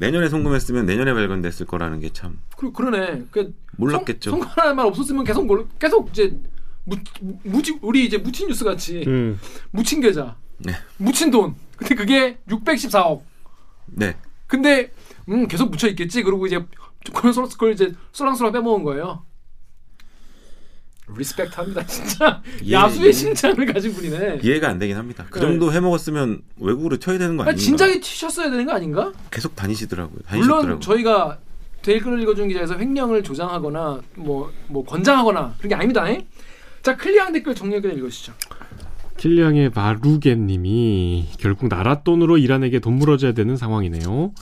내년에 0.00 0.28
송금했으면 0.28 0.86
내년에 0.86 1.12
발견됐을 1.12 1.66
거라는 1.66 2.00
게 2.00 2.10
참 2.12 2.40
그, 2.56 2.72
그러네. 2.72 3.24
그, 3.30 3.54
몰랐겠죠. 3.76 4.30
성, 4.30 4.40
성과라는 4.42 4.76
말 4.76 4.86
없었으면 4.86 5.24
계속 5.24 5.46
몰, 5.46 5.66
계속 5.78 6.08
이제 6.10 6.36
무, 6.84 6.96
무치, 7.44 7.78
우리 7.82 8.04
이제 8.06 8.18
무친 8.18 8.48
뉴스 8.48 8.64
같이 8.64 9.04
음. 9.06 9.38
묻힌 9.70 10.00
계좌, 10.00 10.36
네. 10.58 10.72
묻힌 10.96 11.30
돈. 11.30 11.54
근데 11.76 11.94
그게 11.94 12.38
614억. 12.48 13.22
네. 13.86 14.16
근데 14.46 14.92
음 15.28 15.46
계속 15.46 15.70
묻혀 15.70 15.86
있겠지. 15.88 16.22
그리고 16.22 16.46
이제 16.46 16.64
그걸 17.14 17.72
이제 17.72 17.92
쏠랑쏠랑 18.12 18.52
빼먹은 18.52 18.82
거예요. 18.82 19.24
respect 21.20 21.54
합니다, 21.54 21.84
진짜 21.86 22.42
예, 22.64 22.72
야수의 22.72 23.08
예. 23.08 23.12
심장을 23.12 23.66
가진 23.66 23.92
분이네. 23.92 24.40
이해가 24.42 24.68
안 24.68 24.78
되긴 24.78 24.96
합니다. 24.96 25.26
그 25.30 25.38
네. 25.38 25.46
정도 25.46 25.72
해 25.72 25.78
먹었으면 25.80 26.40
외국으로 26.58 26.96
튀어야 26.96 27.18
되는 27.18 27.36
거 27.36 27.44
아, 27.44 27.46
아닌가? 27.46 27.62
진작에 27.62 28.00
튀셨어야 28.00 28.50
되는 28.50 28.66
거 28.66 28.72
아닌가? 28.72 29.12
계속 29.30 29.54
다니시더라고요. 29.54 30.18
다니셨더라고요. 30.26 30.62
물론 30.64 30.80
저희가 30.80 31.38
댓글을 31.82 32.20
읽어준 32.22 32.48
기자에서 32.48 32.76
횡령을 32.78 33.22
조장하거나 33.22 34.00
뭐 34.16 34.50
뭐 34.68 34.84
권장하거나 34.84 35.54
그런 35.58 35.68
게 35.68 35.74
아닙니다. 35.74 36.08
에? 36.10 36.26
자 36.82 36.96
클리앙 36.96 37.32
댓글 37.32 37.54
정리해 37.54 37.80
읽으시죠. 37.80 38.32
킬리앙의 39.18 39.70
마루겐님이 39.74 41.28
결국 41.38 41.68
나라 41.68 42.02
돈으로 42.02 42.38
이란에게 42.38 42.78
돈 42.80 42.94
물어줘야 42.94 43.32
되는 43.32 43.56
상황이네요. 43.56 44.32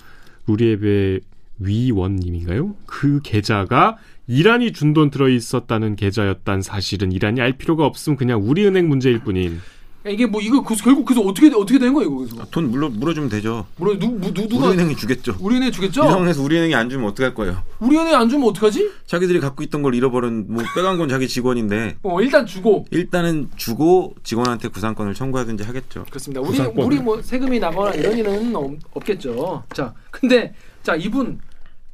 루리앱의 0.47 1.21
위원님인가요? 1.59 2.77
그 2.87 3.21
계좌가 3.23 3.97
이란이 4.29 4.73
준 4.73 4.93
돈 4.95 5.11
들어 5.11 5.29
있었다는 5.29 5.97
계좌였단 5.97 6.63
사실은 6.63 7.13
이란이 7.13 7.41
알 7.41 7.55
필요가 7.55 7.87
없음 7.87 8.17
그냥 8.17 8.41
우리 8.43 8.67
은행 8.67 8.89
문제일 8.89 9.19
뿐인. 9.21 9.61
야, 10.07 10.11
이게 10.11 10.27
뭐 10.27 10.41
이거 10.41 10.63
그, 10.63 10.77
결국 10.77 11.05
그래서 11.07 11.23
어떻게 11.23 11.49
어떻게 11.49 11.79
되는 11.79 11.93
거예요, 11.95 12.09
이거 12.09 12.19
그래서? 12.19 12.45
돈 12.51 12.71
물러 12.71 12.89
물어주면 12.89 13.29
되죠. 13.31 13.67
물어 13.77 13.99
누, 13.99 14.07
누, 14.21 14.33
누가 14.33 14.69
우리은행이 14.69 14.97
주겠죠. 14.97 15.37
우리은행 15.41 15.73
주겠죠? 15.73 16.05
이 16.05 16.09
상황에서 16.09 16.43
우리은행이 16.43 16.75
안 16.75 16.89
주면 16.89 17.09
어떡할 17.09 17.35
거예요? 17.35 17.63
우리은행 17.81 18.15
안 18.15 18.29
주면 18.29 18.49
어떡하지? 18.51 18.91
자기들이 19.07 19.41
갖고 19.41 19.63
있던 19.65 19.83
걸 19.83 19.95
잃어버린 19.95 20.45
뭐 20.49 20.63
빼간 20.75 20.99
건 20.99 21.09
자기 21.09 21.27
직원인데 21.27 21.97
어 22.03 22.21
일단 22.21 22.47
주고 22.47 22.87
일단은 22.91 23.49
주고 23.57 24.15
직원한테 24.23 24.69
구상권을 24.69 25.15
청구하든지 25.15 25.65
하겠죠. 25.65 26.05
그렇습니다. 26.09 26.41
우리 26.43 26.51
구상권. 26.51 26.85
우리 26.87 26.99
뭐 26.99 27.21
세금이 27.21 27.59
나거나 27.59 27.93
이런 27.95 28.17
일은 28.17 28.55
없, 28.55 28.73
없겠죠. 28.93 29.65
자, 29.75 29.93
근데 30.11 30.55
자 30.83 30.95
이분 30.95 31.41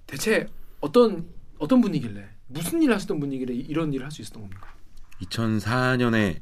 대체 0.06 0.46
어떤 0.80 1.24
어떤 1.64 1.80
분이길래 1.80 2.24
무슨 2.48 2.82
일 2.82 2.92
하시던 2.92 3.18
분이길래 3.20 3.54
이런 3.54 3.92
일을 3.92 4.04
할 4.04 4.10
수 4.12 4.22
있었던 4.22 4.42
겁니까? 4.42 4.68
2004년에 5.22 6.36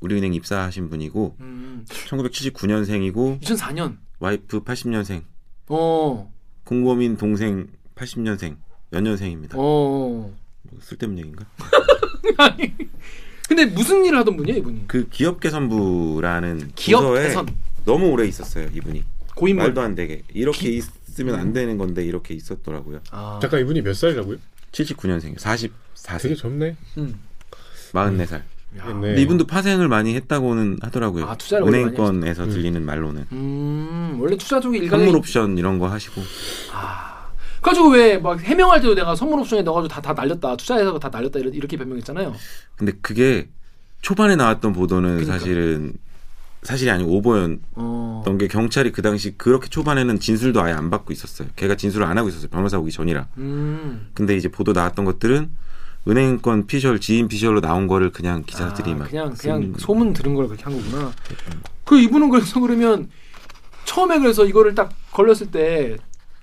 우리은행 0.00 0.34
입사하신 0.34 0.88
분이고 0.88 1.36
음, 1.40 1.84
1979년생이고 1.88 3.40
2004년. 3.40 3.96
와이프 4.20 4.62
80년생, 4.62 5.22
어, 5.68 6.32
공범인 6.64 7.16
동생 7.16 7.66
80년생, 7.96 8.56
연년생입니다. 8.92 9.56
어. 9.58 9.60
뭐 10.62 10.80
쓸데없는 10.80 11.18
얘기인가? 11.18 11.44
아니, 12.38 12.72
근데 13.48 13.66
무슨 13.66 14.04
일을 14.04 14.18
하던 14.18 14.36
분이야 14.36 14.56
이분이? 14.56 14.84
그 14.86 15.08
기업 15.08 15.40
개선부라는 15.40 16.70
기업 16.76 17.00
부서에 17.00 17.24
개선 17.28 17.46
너무 17.84 18.10
오래 18.10 18.26
있었어요 18.28 18.68
이분이 18.72 19.02
고인물. 19.34 19.64
말도 19.64 19.80
안 19.80 19.96
되게 19.96 20.22
이렇게 20.32 20.68
있으면 20.70 21.34
안 21.34 21.52
되는 21.52 21.76
건데 21.78 22.04
이렇게 22.04 22.34
있었더라고요. 22.34 23.00
아, 23.10 23.40
잠깐 23.42 23.60
이분이 23.60 23.82
몇 23.82 23.94
살이라고요? 23.94 24.36
79년생, 24.72 25.36
44세, 25.36 26.20
되게 26.22 26.34
젊네. 26.34 26.76
음. 26.98 27.14
44살. 27.92 28.34
야. 28.34 28.42
네. 28.74 28.82
근데 28.86 29.20
이분도 29.22 29.46
파생을 29.46 29.86
많이 29.88 30.14
했다고는 30.14 30.78
하더라고요. 30.80 31.26
아, 31.26 31.36
투자를 31.36 31.68
은행권에서 31.68 32.44
음. 32.44 32.50
들리는 32.50 32.82
말로는 32.82 33.26
음, 33.32 34.16
원래 34.18 34.34
투자 34.38 34.58
쪽에 34.60 34.78
일간이 34.78 35.04
선물 35.04 35.18
옵션 35.18 35.58
이런 35.58 35.78
거 35.78 35.88
하시고 35.88 36.22
아. 36.72 37.10
그래가지고 37.60 37.90
왜 37.90 38.18
막 38.18 38.40
해명할 38.40 38.80
때도 38.80 38.94
내가 38.94 39.14
선물 39.14 39.40
옵션에 39.40 39.62
넣어가지고 39.62 39.88
다, 39.88 40.00
다 40.00 40.12
날렸다 40.14 40.56
투자해서 40.56 40.98
다 40.98 41.10
날렸다 41.10 41.38
이렇게, 41.38 41.56
이렇게 41.56 41.76
변명했잖아요. 41.76 42.34
근데 42.76 42.92
그게 43.02 43.48
초반에 44.00 44.36
나왔던 44.36 44.72
보도는 44.72 45.10
그러니까. 45.16 45.32
사실은 45.38 45.92
사실이 46.62 46.90
아니고 46.90 47.10
오버였던 47.16 47.60
어. 47.74 48.36
게 48.38 48.46
경찰이 48.46 48.92
그 48.92 49.02
당시 49.02 49.36
그렇게 49.36 49.68
초반에는 49.68 50.20
진술도 50.20 50.60
아예 50.62 50.72
안 50.72 50.90
받고 50.90 51.12
있었어요. 51.12 51.48
걔가 51.56 51.74
진술을 51.76 52.06
안 52.06 52.16
하고 52.18 52.28
있었어요. 52.28 52.48
변호사 52.50 52.78
오기 52.78 52.92
전이라. 52.92 53.26
음. 53.38 54.08
근데 54.14 54.36
이제 54.36 54.48
보도 54.48 54.72
나왔던 54.72 55.04
것들은 55.04 55.50
은행권 56.08 56.66
피셜 56.66 57.00
지인 57.00 57.28
피셜로 57.28 57.60
나온 57.60 57.86
거를 57.86 58.10
그냥 58.10 58.42
기자들이 58.46 58.92
아, 58.92 58.96
막 58.96 59.08
그냥 59.10 59.34
그냥 59.38 59.62
쓴- 59.62 59.74
소문 59.78 60.12
들은 60.12 60.34
걸 60.34 60.46
그렇게 60.48 60.64
한 60.64 60.76
거구나. 60.76 61.12
그 61.84 61.98
이분은 61.98 62.28
그래서 62.30 62.60
그러면 62.60 63.10
처음에 63.84 64.18
그래서 64.20 64.44
이거를 64.44 64.74
딱 64.74 64.92
걸렸을 65.12 65.50
때 65.50 65.96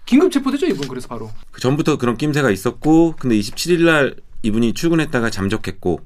긴급 0.05 0.31
체포되죠 0.31 0.65
이분 0.65 0.87
그래서 0.87 1.07
바로. 1.07 1.29
그 1.51 1.61
전부터 1.61 1.97
그런 1.97 2.17
낌새가 2.17 2.51
있었고 2.51 3.15
근데 3.19 3.37
27일 3.37 3.85
날 3.85 4.15
이분이 4.43 4.73
출근했다가 4.73 5.29
잠적했고 5.29 6.01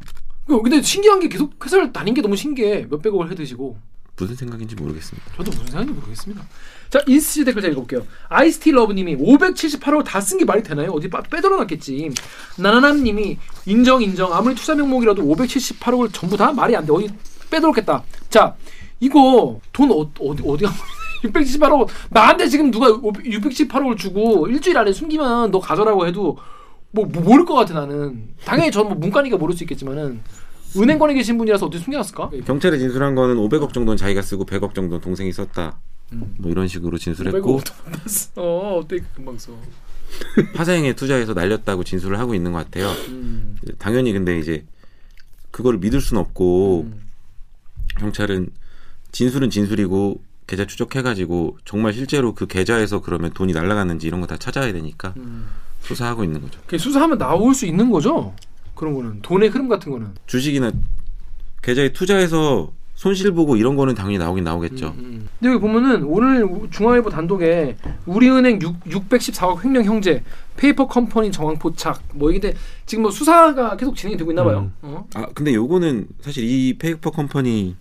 그 0.48 0.62
근데 0.62 0.82
신기한 0.82 1.20
게 1.20 1.30
계속 1.30 1.54
회사를 1.64 1.92
다닌 1.94 2.14
게 2.14 2.22
너무 2.22 2.36
신기해. 2.36 2.88
몇백억을 2.90 3.32
해드시고. 3.32 3.78
무슨 4.16 4.36
생각인지 4.36 4.76
모르겠습니다. 4.76 5.28
저도 5.38 5.52
무슨 5.52 5.66
생각인지 5.66 5.94
모르겠습니다. 5.94 6.44
자 6.90 7.00
인스티 7.08 7.46
댓글 7.46 7.62
제가 7.64 7.72
읽어볼게요. 7.72 8.06
아이스티 8.30 8.72
러브님이 8.72 9.18
578억 9.18 10.04
다쓴 10.06 10.38
게 10.38 10.46
말이 10.46 10.62
되나요? 10.62 10.92
어디 10.92 11.10
빠- 11.10 11.22
빼돌아놨겠지. 11.22 12.12
나나남님이 12.60 13.38
인정 13.66 14.02
인정. 14.04 14.32
아무리 14.34 14.54
투자 14.56 14.76
명목이라도 14.76 15.24
578억을 15.24 16.14
전부 16.14 16.38
다 16.38 16.52
말이 16.52 16.76
안 16.76 16.86
돼. 16.86 16.94
어디 16.94 17.10
빼돌았겠다. 17.50 18.04
자 18.30 18.56
이거 19.00 19.60
돈 19.72 19.92
어, 19.92 20.02
어디 20.20 20.44
어디 20.46 20.66
678억 21.24 21.88
나한테 22.12 22.48
지금 22.50 22.70
누가 22.70 22.88
678억을 22.90 23.98
주고 23.98 24.48
일주일 24.48 24.78
안에 24.78 24.94
숨기면 24.94 25.50
너 25.52 25.60
가져라고 25.60 26.06
해도 26.06 26.38
뭐, 26.92 27.06
뭐 27.06 27.24
모를 27.24 27.46
것 27.46 27.56
같아 27.56 27.74
나는. 27.74 28.28
당연히 28.46 28.70
저는 28.72 28.90
뭐 28.90 28.98
문과니까 29.00 29.38
모를 29.38 29.56
수 29.56 29.64
있겠지만은 29.64 30.22
은행권에 30.78 31.14
계신 31.14 31.38
분이라서 31.38 31.66
어디 31.68 31.80
숨겨놨을까? 31.80 32.32
경찰에 32.46 32.78
진술한 32.78 33.16
거는 33.16 33.36
500억 33.38 33.74
정도는 33.74 33.98
자기가 33.98 34.22
쓰고 34.22 34.46
100억 34.46 34.74
정도는 34.74 35.02
동생이 35.02 35.32
썼다. 35.32 35.80
음. 36.14 36.36
뭐 36.38 36.52
이런 36.52 36.68
식으로 36.68 36.98
진술했고 36.98 37.60
어 38.36 38.80
어때 38.82 39.00
금방 39.16 39.38
써. 39.38 39.52
파생에 40.56 40.94
투자해서 40.94 41.34
날렸다고 41.34 41.84
진술을 41.84 42.20
하고 42.20 42.36
있는 42.36 42.52
것 42.52 42.60
같아요. 42.60 42.90
음. 43.10 43.58
당연히 43.80 44.14
근데 44.14 44.38
이제 44.38 44.66
그걸 45.52 45.78
믿을 45.78 46.02
수는 46.02 46.22
없고 46.22 46.82
음. 46.82 47.02
경찰은 48.00 48.50
진술은 49.12 49.50
진술이고 49.50 50.22
계좌 50.46 50.66
추적해가지고 50.66 51.58
정말 51.66 51.94
실제로 51.94 52.34
그 52.34 52.48
계좌에서 52.48 53.02
그러면 53.02 53.32
돈이 53.34 53.54
날라갔는지 53.54 54.08
이런 54.08 54.20
거 54.22 54.28
다 54.28 54.38
찾아야 54.38 54.72
되니까 54.74 55.14
음. 55.18 55.48
수사하고 55.82 56.24
있는 56.24 56.42
거죠. 56.42 56.60
그 56.68 56.78
수사하면 56.78 57.18
나올 57.18 57.54
수 57.56 57.66
있는 57.66 57.90
거죠. 57.90 58.36
그런 58.76 58.94
거는 58.94 59.22
돈의 59.22 59.50
흐름 59.50 59.68
같은 59.70 59.92
거는. 59.92 60.08
주식이나 60.28 60.72
계좌에 61.62 61.94
투자해서 61.94 62.72
손실 62.96 63.32
보고 63.32 63.56
이런 63.58 63.76
거는 63.76 63.96
당연히 63.96 64.18
나오긴 64.18 64.44
나오겠죠. 64.44 64.88
음, 64.98 65.00
음. 65.00 65.28
근데 65.40 65.52
여기 65.54 65.60
보면은 65.62 66.04
오늘 66.04 66.44
우- 66.44 66.70
중앙일보 66.70 67.10
단독에 67.10 67.76
우리은행 68.06 68.62
6, 68.62 68.84
614억 68.86 69.64
횡령 69.66 69.84
형제 69.84 70.24
페이퍼 70.56 70.88
컴퍼니 70.88 71.32
정황 71.32 71.58
포착 71.58 72.02
뭐 72.14 72.32
이게 72.32 72.54
지금 72.86 73.02
뭐 73.04 73.12
수사가 73.12 73.76
계속 73.78 73.96
진행이 73.96 74.18
되고 74.18 74.32
있나 74.32 74.44
봐요. 74.44 74.72
어? 74.84 75.06
아 75.16 75.26
근데 75.34 75.54
요거는 75.54 76.08
사실 76.22 76.44
이 76.44 76.78
페이퍼 76.78 77.10
컴퍼니 77.10 77.76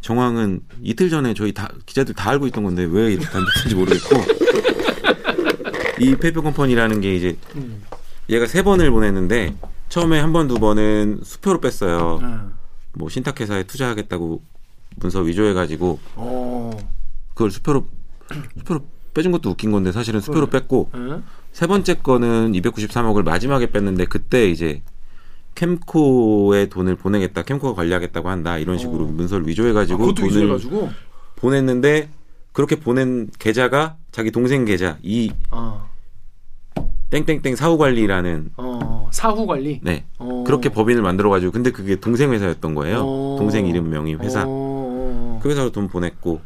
정황은 0.00 0.60
이틀 0.82 1.08
전에 1.08 1.32
저희 1.34 1.52
다 1.52 1.68
기자들 1.86 2.14
다 2.14 2.30
알고 2.30 2.46
있던 2.48 2.62
건데 2.64 2.86
왜 2.88 3.12
이렇게 3.12 3.26
단독인지 3.26 3.74
모르겠고 3.74 4.16
이 6.00 6.16
페이퍼 6.16 6.40
컴퍼니라는 6.42 7.00
게 7.00 7.14
이제 7.14 7.36
음. 7.56 7.82
얘가 8.28 8.46
세 8.46 8.62
번을 8.62 8.90
보냈는데 8.90 9.54
처음에 9.92 10.18
한 10.20 10.32
번 10.32 10.48
두 10.48 10.54
번은 10.54 11.20
수표로 11.22 11.60
뺐어요. 11.60 12.18
아. 12.22 12.50
뭐 12.94 13.10
신탁회사에 13.10 13.64
투자하겠다고 13.64 14.42
문서 14.96 15.20
위조해가지고 15.20 15.98
어. 16.16 16.70
그걸 17.34 17.50
수표로 17.50 17.86
수표로 18.56 18.80
빼준 19.12 19.32
것도 19.32 19.50
웃긴 19.50 19.70
건데 19.70 19.92
사실은 19.92 20.20
수표로 20.20 20.46
그래. 20.48 20.60
뺐고 20.60 20.90
어? 20.94 21.22
세 21.52 21.66
번째 21.66 21.94
거는 21.96 22.52
293억을 22.52 23.22
마지막에 23.22 23.70
뺐는데 23.70 24.06
그때 24.06 24.48
이제 24.48 24.80
캠코에 25.56 26.70
돈을 26.70 26.96
보내겠다, 26.96 27.42
캠코가 27.42 27.74
관리하겠다고 27.74 28.30
한다 28.30 28.56
이런 28.56 28.78
식으로 28.78 29.04
어. 29.04 29.08
문서를 29.08 29.44
아, 29.44 29.48
위조해가지고 29.48 29.98
그것도 29.98 30.14
돈을 30.14 30.28
위조해가지고. 30.30 30.90
보냈는데 31.36 32.08
그렇게 32.52 32.76
보낸 32.76 33.28
계좌가 33.38 33.96
자기 34.10 34.30
동생 34.30 34.64
계좌 34.64 34.96
이 35.02 35.30
아. 35.50 35.86
땡땡땡 37.12 37.56
사후관리라는 37.56 38.52
어. 38.56 39.08
사후 39.12 39.46
관리. 39.46 39.80
네 39.82 40.04
어. 40.18 40.44
그렇게 40.46 40.70
법인을 40.70 41.02
만들어가지고 41.02 41.52
근데 41.52 41.70
그게 41.70 41.96
동생 41.96 42.32
회사였던 42.32 42.74
거예요. 42.74 43.00
어. 43.04 43.36
동생 43.38 43.66
이름 43.66 43.90
명의 43.90 44.14
회사. 44.18 44.44
어. 44.46 45.38
그 45.42 45.50
회사로 45.50 45.70
돈 45.72 45.88
보냈고 45.88 46.40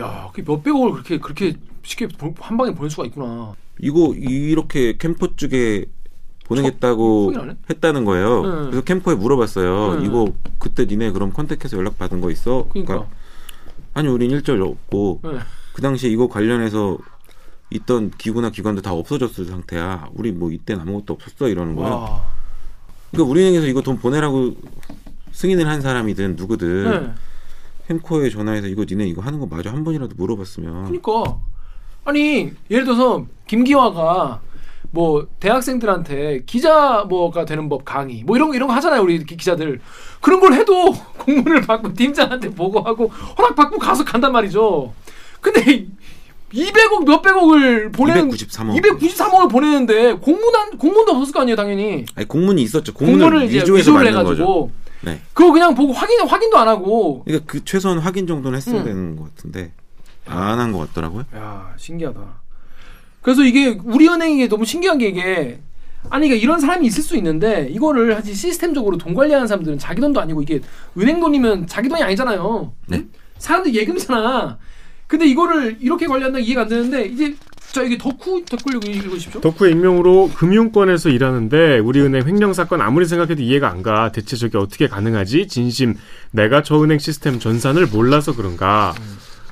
야, 0.00 0.28
그 0.32 0.42
몇백억을 0.44 0.92
그렇게 0.92 1.18
그렇게 1.18 1.54
쉽게 1.84 2.08
보- 2.08 2.34
한 2.40 2.56
방에 2.56 2.74
보낼 2.74 2.90
수가 2.90 3.04
있구나. 3.06 3.54
이거 3.80 4.12
이렇게 4.16 4.96
캠퍼 4.98 5.28
쪽에 5.36 5.84
보내겠다고 6.46 7.32
해? 7.36 7.54
했다는 7.70 8.04
거예요. 8.04 8.42
네. 8.42 8.50
그래서 8.66 8.80
캠퍼에 8.82 9.14
물어봤어요. 9.14 10.00
네. 10.00 10.06
이거 10.06 10.32
그때 10.58 10.86
니네 10.86 11.12
그럼 11.12 11.32
컨택해서 11.32 11.76
연락 11.76 11.98
받은 11.98 12.20
거 12.20 12.30
있어? 12.32 12.66
그러니까. 12.70 13.06
아니 13.94 14.08
우린 14.08 14.32
일절 14.32 14.60
없고 14.60 15.20
네. 15.22 15.30
그 15.72 15.82
당시에 15.82 16.10
이거 16.10 16.26
관련해서 16.28 16.98
있던 17.70 18.10
기구나 18.18 18.50
기관도 18.50 18.82
다 18.82 18.92
없어졌을 18.92 19.44
상태야. 19.46 20.08
우리 20.14 20.32
뭐 20.32 20.50
이때는 20.50 20.82
아무것도 20.82 21.14
없었어 21.14 21.48
이러는. 21.48 21.74
와. 21.76 22.22
그러니까 23.10 23.30
우리은행에서 23.30 23.66
이거 23.66 23.80
돈 23.82 23.98
보내라고 23.98 24.54
승인을 25.32 25.66
한 25.66 25.80
사람이든 25.80 26.36
누구든 26.36 26.90
네. 26.90 27.12
캠코에 27.88 28.30
전화해서 28.30 28.66
이거 28.68 28.84
니네 28.88 29.06
이거 29.06 29.20
하는 29.22 29.38
거 29.40 29.46
맞아 29.46 29.72
한 29.72 29.82
번이라도 29.84 30.14
물어봤으면 30.16 30.84
그러니까 30.84 31.38
아니 32.04 32.52
예를 32.70 32.84
들어서 32.84 33.26
김기화가 33.48 34.40
뭐 34.92 35.26
대학생들한테 35.40 36.42
기자 36.46 37.04
뭐가 37.08 37.44
되는 37.44 37.68
법 37.68 37.84
강의 37.84 38.22
뭐 38.24 38.36
이런 38.36 38.48
거 38.48 38.54
이런 38.54 38.68
거 38.68 38.74
하잖아요 38.74 39.02
우리 39.02 39.24
기- 39.24 39.36
기자들 39.36 39.80
그런 40.20 40.38
걸 40.40 40.52
해도 40.54 40.92
공문을 41.18 41.62
받고 41.62 41.94
팀장한테 41.94 42.50
보고하고 42.50 43.06
허락 43.08 43.56
받고 43.56 43.78
가서 43.78 44.04
간단 44.04 44.30
말이죠. 44.32 44.92
근데 45.40 45.86
200억 46.52 47.06
몇백억을 47.06 47.92
보내는 47.92 48.28
293억. 48.30 48.82
293억을 48.82 49.50
보내는데 49.50 50.14
공문 50.14 50.54
한 50.54 50.76
공문도 50.78 51.12
없었을 51.12 51.32
거 51.32 51.40
아니에요 51.40 51.56
당연히 51.56 52.04
아니 52.14 52.26
공문이 52.26 52.60
있었죠. 52.62 52.92
공문을, 52.94 53.50
위조해서 53.50 53.92
만든 53.92 54.12
거죠. 54.12 54.20
해가지고 54.30 54.70
네. 55.02 55.20
그거 55.32 55.52
그냥 55.52 55.74
보고 55.74 55.92
확인 55.92 56.20
확인도 56.26 56.58
안 56.58 56.68
하고 56.68 57.22
그러니까 57.24 57.46
그 57.50 57.64
최소한 57.64 57.98
확인 57.98 58.26
정도는 58.26 58.56
했어야 58.56 58.80
음. 58.80 58.84
되는 58.84 59.16
것 59.16 59.34
같은데 59.34 59.72
안 60.26 60.58
한 60.58 60.72
것 60.72 60.88
같더라고요. 60.88 61.24
야 61.36 61.72
신기하다. 61.76 62.20
그래서 63.22 63.42
이게 63.42 63.78
우리 63.84 64.08
은행이 64.08 64.48
너무 64.48 64.64
신기한 64.64 64.98
게 64.98 65.08
이게 65.08 65.60
아니 66.08 66.26
그러니까 66.28 66.42
이런 66.42 66.58
사람이 66.60 66.86
있을 66.86 67.02
수 67.02 67.16
있는데 67.16 67.68
이거를 67.70 68.14
사실 68.14 68.34
시스템적으로 68.34 68.96
돈 68.96 69.14
관리하는 69.14 69.46
사람들은 69.46 69.78
자기 69.78 70.00
돈도 70.00 70.20
아니고 70.20 70.42
이게 70.42 70.60
은행 70.98 71.20
돈이면 71.20 71.66
자기 71.66 71.88
돈이 71.88 72.02
아니잖아요. 72.02 72.72
네. 72.88 73.04
사람들 73.38 73.74
예금이잖아. 73.74 74.58
근데 75.10 75.26
이거를 75.26 75.76
이렇게 75.80 76.06
관리한다 76.06 76.38
는 76.38 76.44
이해가 76.44 76.62
안 76.62 76.68
되는데 76.68 77.04
이제 77.06 77.34
자 77.72 77.82
이게 77.82 77.98
덕후 77.98 78.44
댓글 78.44 78.76
읽- 78.76 78.86
읽으십시오. 79.04 79.40
덕후의 79.40 79.72
익명으로 79.72 80.30
금융권에서 80.36 81.08
일하는데 81.08 81.80
우리은행 81.80 82.26
횡령 82.28 82.52
사건 82.52 82.80
아무리 82.80 83.06
생각해도 83.06 83.42
이해가 83.42 83.68
안 83.68 83.82
가. 83.82 84.12
대체 84.12 84.36
저게 84.36 84.56
어떻게 84.56 84.86
가능하지? 84.86 85.48
진심 85.48 85.96
내가 86.30 86.62
저 86.62 86.80
은행 86.82 86.98
시스템 87.00 87.40
전산을 87.40 87.88
몰라서 87.88 88.34
그런가. 88.36 88.94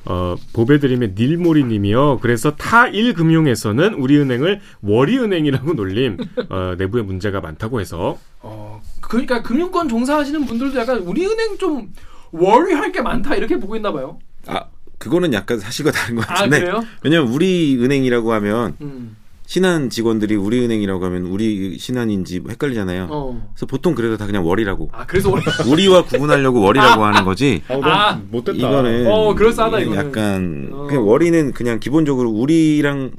어, 0.05 0.35
보배드림의 0.53 1.13
닐모리님이요. 1.17 2.19
그래서 2.21 2.55
타일 2.55 3.13
금융에서는 3.13 3.95
우리은행을 3.95 4.61
월이은행이라고 4.81 5.73
놀림. 5.73 6.17
어, 6.49 6.75
내부에 6.77 7.01
문제가 7.01 7.41
많다고 7.41 7.81
해서 7.81 8.17
어, 8.41 8.81
그러니까 9.01 9.41
금융권 9.43 9.89
종사하시는 9.89 10.45
분들도 10.45 10.79
약간 10.79 10.99
우리 10.99 11.25
은행 11.25 11.57
좀 11.57 11.89
월할 12.31 12.93
게 12.93 13.01
많다 13.01 13.35
이렇게 13.35 13.57
보고 13.59 13.75
있나 13.75 13.91
봐요. 13.91 14.19
아 14.47 14.63
그거는 14.99 15.33
약간 15.33 15.59
사실과 15.59 15.91
다른 15.91 16.15
것아 16.15 16.27
같은데 16.27 16.59
그래요? 16.59 16.83
왜냐면 17.03 17.29
우리 17.33 17.77
은행이라고 17.81 18.31
하면 18.33 18.75
음. 18.81 19.15
신한 19.47 19.89
직원들이 19.89 20.35
우리 20.35 20.63
은행이라고 20.63 21.03
하면 21.05 21.23
우리 21.23 21.79
신한인지 21.79 22.39
뭐 22.41 22.51
헷갈리잖아요. 22.51 23.07
어. 23.09 23.49
그래서 23.55 23.65
보통 23.65 23.95
그래서 23.95 24.15
다 24.15 24.27
그냥 24.27 24.45
월이라고 24.45 24.91
아 24.93 25.07
그래서 25.07 25.31
월. 25.31 25.41
우리와 25.67 26.03
구분하려고 26.03 26.61
월이라고 26.61 27.03
하는 27.03 27.25
거지. 27.25 27.63
아우 27.67 27.81
아, 27.83 28.11
넌 28.11 28.27
못됐다. 28.29 28.57
이거는 28.57 29.07
어, 29.07 29.33
그럴싸하다, 29.33 29.79
이거는. 29.79 29.97
약간 30.05 30.69
어. 30.71 30.85
그냥 30.85 31.07
월이는 31.07 31.53
그냥 31.53 31.79
기본적으로 31.79 32.29
우리랑 32.29 33.13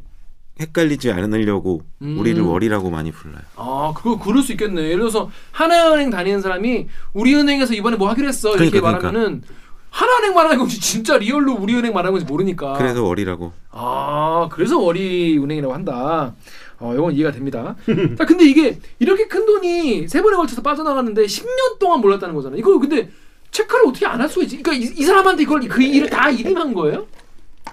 헷갈리지 0.61 1.11
않으려고 1.11 1.83
음. 2.03 2.17
우리를 2.21 2.41
월이라고 2.43 2.91
많이 2.91 3.11
불러요. 3.11 3.41
아 3.57 3.93
그거 3.97 4.19
그럴 4.19 4.43
수 4.43 4.53
있겠네. 4.53 4.83
예를 4.83 4.99
들어서 4.99 5.31
하나은행 5.51 6.11
다니는 6.11 6.43
사람이 6.43 6.87
우리 7.13 7.35
은행에서 7.35 7.75
이번에 7.75 7.97
뭐 7.97 8.09
하기로 8.11 8.29
했어 8.29 8.51
이렇게 8.55 8.71
그러니까, 8.79 8.99
그러니까. 8.99 9.07
말하면은 9.09 9.43
하나은행 9.91 10.35
말하는 10.35 10.59
건지 10.59 10.81
진짜 10.81 11.19
리얼로 11.19 11.55
우리 11.55 11.75
은행 11.75 11.93
말하는 11.93 12.13
건지 12.13 12.25
모르니까. 12.27 12.75
그래서 12.75 13.03
월이라고. 13.05 13.53
아 13.71 14.49
그래서 14.53 14.79
월이 14.79 15.39
은행이라고 15.39 15.75
한다. 15.75 16.35
어 16.79 16.95
이건 16.95 17.13
이해가 17.15 17.33
됩니다. 17.33 17.77
자 18.17 18.25
근데 18.25 18.45
이게 18.49 18.79
이렇게 18.99 19.27
큰 19.27 19.45
돈이 19.47 20.09
세 20.09 20.23
번에 20.23 20.37
걸쳐서 20.37 20.63
빠져나갔는데 20.63 21.25
10년 21.27 21.79
동안 21.79 22.01
몰랐다는 22.01 22.35
거잖아. 22.35 22.57
이거 22.57 22.79
근데 22.79 23.11
체크를 23.51 23.87
어떻게 23.89 24.07
안 24.07 24.21
할 24.21 24.29
수가 24.29 24.45
있지? 24.45 24.63
그러니까 24.63 24.87
이, 24.87 24.95
이 24.97 25.05
사람한테 25.05 25.43
이걸 25.43 25.61
그 25.69 25.83
일을 25.83 26.09
다 26.09 26.31
일임한 26.31 26.73
거예요? 26.73 27.07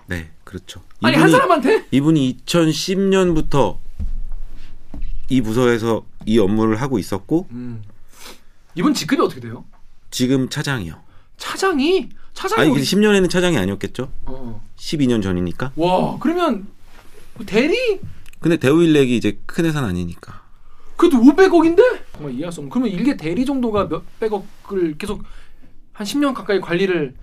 네, 0.08 0.30
그렇죠. 0.44 0.82
아니 1.04 1.16
한 1.16 1.30
사람한테? 1.30 1.86
이분이 1.92 2.38
2010년부터 2.46 3.78
이 5.30 5.42
부서에서 5.42 6.04
이 6.26 6.40
업무를 6.40 6.78
하고 6.82 6.98
있었고 6.98 7.48
음. 7.52 7.84
이분 8.76 8.94
직급이 8.94 9.22
어떻게 9.22 9.40
돼요? 9.42 9.66
지금 10.10 10.50
차장이요. 10.50 10.96
차장이 11.62 12.10
차장이 12.34 12.62
아니 12.62 12.72
어디- 12.72 12.80
근데 12.96 13.10
10년에는 13.10 13.30
차장이 13.30 13.58
아니었겠죠? 13.58 14.12
어. 14.26 14.64
12년 14.78 15.24
전이니까. 15.24 15.72
와 15.76 16.18
그러면 16.20 16.68
대리 17.48 18.00
근데 18.40 18.58
대우일렉이 18.58 19.16
이제 19.18 19.40
큰 19.48 19.66
회사는 19.66 19.90
아니니까. 19.90 20.44
그래도 20.96 21.18
500억인데? 21.20 21.82
정말 22.14 22.34
이해할 22.36 22.52
수 22.52 22.60
없는. 22.60 22.70
그러면 22.70 22.92
일개 22.92 23.18
대리 23.18 23.44
정도가 23.46 23.86
몇백억을 23.86 24.98
계속 25.00 25.24
한 25.94 26.06
10년 26.06 26.34
가까이 26.36 26.60
관리를 26.62 27.16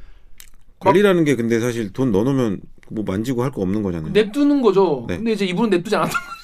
관리라는 0.80 1.24
게 1.24 1.36
근데 1.36 1.60
사실 1.60 1.92
돈 1.92 2.10
넣어놓으면 2.10 2.60
뭐 2.90 3.04
만지고 3.04 3.42
할 3.44 3.50
거 3.52 3.62
없는 3.62 3.82
거잖아요. 3.84 4.12
냅두는 4.12 4.60
거죠. 4.62 5.04
네. 5.08 5.16
근데 5.16 5.32
이제 5.32 5.44
이분은 5.46 5.70
냅두지 5.70 5.94
않았던 5.96 6.12
거지. 6.20 6.34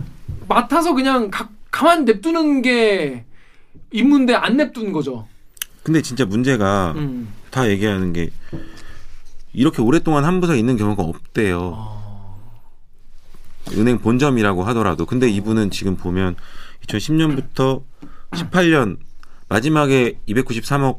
맡아서 0.48 0.94
그냥 0.94 1.30
가, 1.30 1.48
가만 1.70 2.04
냅두는 2.06 2.62
게 2.62 3.24
임무인데 3.92 4.34
안 4.34 4.56
냅두는 4.56 4.92
거죠. 4.92 5.26
근데 5.84 6.00
진짜 6.02 6.24
문제가 6.24 6.92
음. 6.96 7.28
다 7.50 7.68
얘기하는 7.68 8.12
게 8.12 8.30
이렇게 9.52 9.82
오랫동안 9.82 10.24
한 10.24 10.40
부서에 10.40 10.58
있는 10.58 10.76
경우가 10.76 11.02
없대요. 11.02 11.74
아. 11.76 12.34
은행 13.72 13.98
본점이라고 14.00 14.64
하더라도. 14.64 15.06
근데 15.06 15.28
이분은 15.28 15.70
지금 15.70 15.96
보면 15.96 16.36
2010년부터 16.86 17.82
18년 18.32 18.98
마지막에 19.48 20.18
293억 20.28 20.98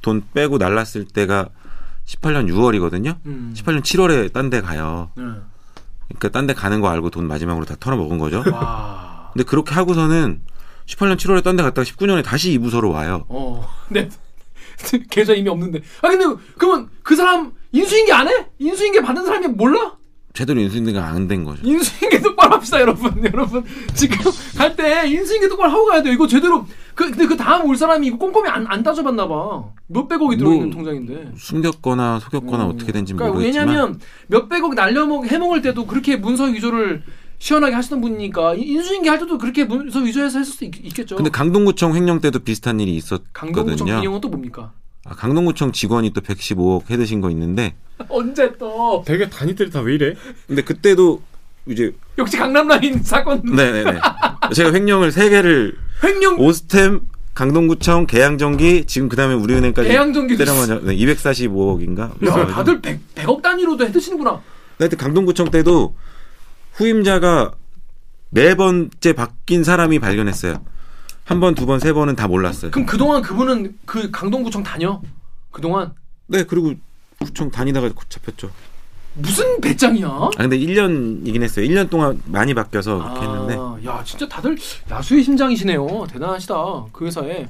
돈 0.00 0.22
빼고 0.32 0.58
날랐을 0.58 1.06
때가 1.12 1.48
18년 2.06 2.48
6월이거든요. 2.50 3.16
음. 3.26 3.52
18년 3.56 3.82
7월에 3.82 4.32
딴 4.32 4.48
데 4.48 4.60
가요. 4.60 5.10
네. 5.16 5.24
그러니까 6.08 6.28
딴 6.30 6.46
데 6.46 6.54
가는 6.54 6.80
거 6.80 6.88
알고 6.88 7.10
돈 7.10 7.26
마지막으로 7.26 7.64
다 7.64 7.74
털어먹은 7.80 8.18
거죠. 8.18 8.44
와. 8.52 9.30
근데 9.32 9.44
그렇게 9.44 9.74
하고서는 9.74 10.40
18년 10.86 11.16
7월에 11.16 11.42
딴 11.42 11.56
데 11.56 11.62
갔다가 11.62 11.84
19년에 11.84 12.22
다시 12.24 12.52
이 12.52 12.58
부서로 12.58 12.90
와요. 12.90 13.24
어. 13.28 13.66
네. 13.88 14.08
계좌 15.10 15.32
이미 15.34 15.48
없는데. 15.48 15.80
아 16.02 16.08
근데 16.08 16.24
그러면 16.58 16.88
그 17.02 17.14
사람 17.16 17.52
인수인계 17.72 18.12
안 18.12 18.28
해? 18.28 18.46
인수인계 18.58 19.00
받은 19.02 19.24
사람이 19.24 19.48
몰라? 19.48 19.96
제대로 20.32 20.60
인수인계가 20.60 21.04
안 21.06 21.28
된 21.28 21.44
거죠. 21.44 21.60
인수인계 21.64 22.20
똑바로 22.20 22.54
합시다 22.56 22.80
여러분 22.80 23.22
여러분 23.24 23.64
지금 23.94 24.16
갈 24.58 24.74
때 24.74 25.06
인수인계 25.08 25.48
똑바로 25.48 25.70
하고 25.70 25.86
가야 25.86 26.02
돼요 26.02 26.12
이거 26.12 26.26
제대로 26.26 26.66
그 26.96 27.08
근데 27.08 27.26
그 27.26 27.36
다음 27.36 27.66
올 27.66 27.76
사람이 27.76 28.04
이거 28.08 28.18
꼼꼼히 28.18 28.48
안, 28.50 28.66
안 28.66 28.82
따져봤나 28.82 29.28
봐 29.28 29.62
몇백억이 29.86 30.36
들어있는 30.36 30.66
뭐, 30.70 30.74
통장인데 30.74 31.32
숨겼거나 31.36 32.18
속였거나 32.18 32.64
어. 32.64 32.68
어떻게 32.70 32.90
된지 32.90 33.12
그러니까 33.14 33.32
모르겠지만 33.34 33.68
왜냐면 33.68 34.00
몇백억 34.26 34.74
날려먹 34.74 35.26
해먹을 35.26 35.62
때도 35.62 35.86
그렇게 35.86 36.16
문서 36.16 36.44
위조를 36.46 37.04
시원하게 37.38 37.74
하시던 37.74 38.00
분이니까 38.00 38.54
이- 38.54 38.62
인수인계 38.62 39.08
할 39.08 39.18
때도 39.18 39.38
그렇게 39.38 39.64
문서 39.64 40.00
위조해서 40.00 40.38
했을 40.38 40.52
수 40.52 40.64
있, 40.64 40.70
겠죠. 40.94 41.16
근데 41.16 41.30
강동구청 41.30 41.94
횡령 41.94 42.20
때도 42.20 42.38
비슷한 42.40 42.80
일이 42.80 42.94
있었거든요. 42.96 43.30
강동구청 43.32 43.86
민영은 43.86 44.20
또 44.20 44.28
뭡니까? 44.28 44.72
아, 45.04 45.14
강동구청 45.14 45.72
직원이 45.72 46.10
또 46.12 46.20
115억 46.20 46.88
해드신 46.90 47.20
거 47.20 47.30
있는데. 47.30 47.74
언제 48.08 48.52
또? 48.58 49.04
되게 49.06 49.28
단위들이 49.28 49.70
다 49.70 49.80
왜 49.82 49.94
이래? 49.94 50.14
근데 50.46 50.62
그때도 50.62 51.22
이제 51.66 51.94
역시 52.18 52.36
강남라인 52.36 53.02
사건. 53.02 53.42
네네네. 53.44 54.00
제가 54.54 54.72
횡령을 54.72 55.12
세 55.12 55.28
개를 55.30 55.76
횡령 56.02 56.38
오스템 56.40 57.00
강동구청 57.34 58.06
계양전기 58.06 58.84
지금 58.86 59.08
그다음에 59.08 59.34
우리은행까지 59.34 59.88
계양전기도 59.88 60.44
때려맞아 60.44 60.80
네, 60.84 60.94
245억인가? 60.96 62.24
야 62.26 62.46
다들 62.46 62.80
100, 62.80 63.14
100억 63.14 63.42
단위로도 63.42 63.86
해드시는구나. 63.86 64.40
하여튼 64.78 64.98
강동구청 64.98 65.50
때도 65.50 65.94
후임자가 66.74 67.52
네 68.30 68.54
번째 68.54 69.12
바뀐 69.12 69.64
사람이 69.64 69.98
발견했어요. 69.98 70.62
한 71.24 71.40
번, 71.40 71.54
두 71.54 71.64
번, 71.66 71.80
세 71.80 71.92
번은 71.92 72.16
다 72.16 72.28
몰랐어요. 72.28 72.70
그럼 72.70 72.84
그동안 72.86 73.22
그분은 73.22 73.78
그 73.86 74.10
강동구청 74.10 74.62
다녀 74.62 75.00
그동안 75.50 75.94
네, 76.26 76.42
그리고 76.44 76.74
구청 77.20 77.50
다니다가 77.50 77.90
잡혔죠. 78.08 78.50
무슨 79.14 79.60
배짱이야? 79.60 80.08
아, 80.08 80.30
근데 80.36 80.58
1년이긴 80.58 81.42
했어요. 81.42 81.66
1년 81.66 81.88
동안 81.88 82.20
많이 82.26 82.52
바뀌어서 82.52 82.98
그렇게 82.98 83.20
했는데. 83.20 83.54
아, 83.56 83.76
야 83.86 84.02
진짜 84.04 84.28
다들 84.28 84.58
야수의 84.90 85.22
심장이시네요. 85.22 86.06
대단하시다 86.10 86.54
그 86.92 87.06
회사에. 87.06 87.48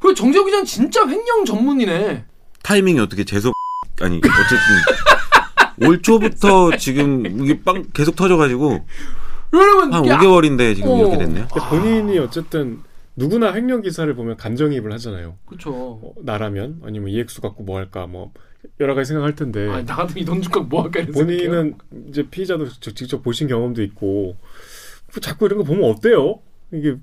그 0.00 0.14
정재욱 0.14 0.46
기자는 0.46 0.64
진짜 0.64 1.06
횡령 1.06 1.44
전문이네. 1.44 2.24
타이밍이 2.62 2.98
어떻게 2.98 3.24
재수 3.24 3.52
아니 4.00 4.16
어쨌든 4.16 4.58
올 5.82 6.00
초부터 6.02 6.76
지금 6.76 7.26
이게 7.44 7.60
빵 7.62 7.84
계속 7.92 8.16
터져가지고 8.16 8.84
여러분 9.52 9.92
한 9.92 10.10
아- 10.10 10.18
5개월인데 10.18 10.74
지금 10.74 10.90
어. 10.90 10.98
이렇게 10.98 11.18
됐네요. 11.18 11.46
본인이 11.70 12.18
어쨌든 12.18 12.80
누구나 13.14 13.52
횡령 13.54 13.82
기사를 13.82 14.12
보면 14.14 14.36
감정이입을 14.36 14.92
하잖아요. 14.94 15.36
그쵸. 15.46 15.72
어, 15.72 16.12
나라면 16.22 16.80
아니면 16.84 17.08
이익수 17.10 17.40
갖고 17.40 17.62
뭐 17.62 17.78
할까 17.78 18.06
뭐 18.06 18.32
여러 18.80 18.94
가지 18.94 19.08
생각할 19.08 19.34
텐데 19.36 19.68
아니 19.70 19.86
나 19.86 19.96
같으면 19.96 20.22
이돈 20.22 20.42
줄까 20.42 20.60
뭐 20.60 20.82
할까 20.82 21.00
이런 21.00 21.12
생각해요. 21.12 21.38
본인은 21.50 21.74
이제 22.08 22.28
피의자도 22.28 22.68
저- 22.80 22.92
직접 22.92 23.22
보신 23.22 23.48
경험도 23.48 23.82
있고 23.84 24.36
그 25.12 25.20
자꾸 25.20 25.46
이런 25.46 25.58
거 25.58 25.64
보면 25.64 25.88
어때요? 25.90 26.40
이게 26.72 26.96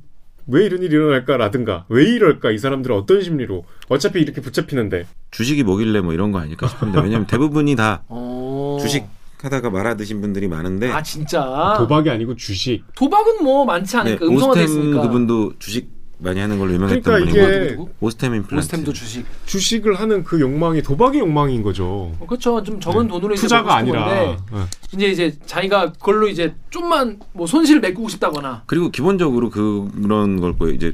왜 0.47 0.65
이런 0.65 0.81
일이 0.83 0.95
일어날까라든가 0.95 1.85
왜 1.89 2.03
이럴까 2.03 2.51
이 2.51 2.57
사람들은 2.57 2.95
어떤 2.95 3.21
심리로? 3.21 3.65
어차피 3.89 4.19
이렇게 4.19 4.41
붙잡히는데. 4.41 5.07
주식이 5.31 5.63
뭐길래 5.63 6.01
뭐 6.01 6.13
이런 6.13 6.31
거 6.31 6.39
아닐까 6.39 6.67
싶은데. 6.67 6.99
왜냐면 7.01 7.27
대부분이 7.27 7.75
다 7.75 8.03
어. 8.07 8.77
주식 8.81 9.05
하다가 9.41 9.69
말아 9.69 9.95
드신 9.95 10.21
분들이 10.21 10.47
많은데 10.47 10.89
아 10.91 11.01
진짜? 11.03 11.75
도박이 11.77 12.09
아니고 12.09 12.35
주식. 12.35 12.83
도박은 12.95 13.43
뭐 13.43 13.65
많지 13.65 13.93
네, 13.95 13.99
않으니까 14.01 14.25
음성화돼 14.25 14.63
오스템 14.63 14.79
있으니까. 14.81 15.01
그분도 15.01 15.53
주식 15.59 15.89
많이 16.23 16.39
하는 16.39 16.57
걸로 16.57 16.73
유명했던 16.73 17.01
그러니까 17.03 17.33
분이고 17.33 17.83
이게? 17.83 17.91
오스템 17.99 18.35
임플란트 18.35 18.55
오스템도 18.59 18.93
주식. 18.93 19.25
주식을 19.45 19.99
하는 19.99 20.23
그 20.23 20.39
욕망이 20.39 20.81
도박의 20.81 21.19
욕망인 21.19 21.61
거죠. 21.63 22.13
어, 22.19 22.25
그렇죠. 22.25 22.63
좀 22.63 22.79
적은 22.79 23.07
돈으로 23.07 23.33
이제 23.33 23.41
투자가 23.41 23.75
아니라 23.75 24.05
건데 24.05 24.37
어. 24.51 24.67
이제 24.93 25.07
이제 25.07 25.37
자기가 25.45 25.91
그걸로 25.93 26.27
이제 26.27 26.55
좀만 26.69 27.19
뭐 27.33 27.45
손실을 27.45 27.81
메꾸고 27.81 28.07
싶다거나. 28.09 28.63
그리고 28.65 28.89
기본적으로 28.89 29.49
그런 29.49 30.39
걸 30.39 30.57
거예요. 30.57 30.73
이제 30.73 30.93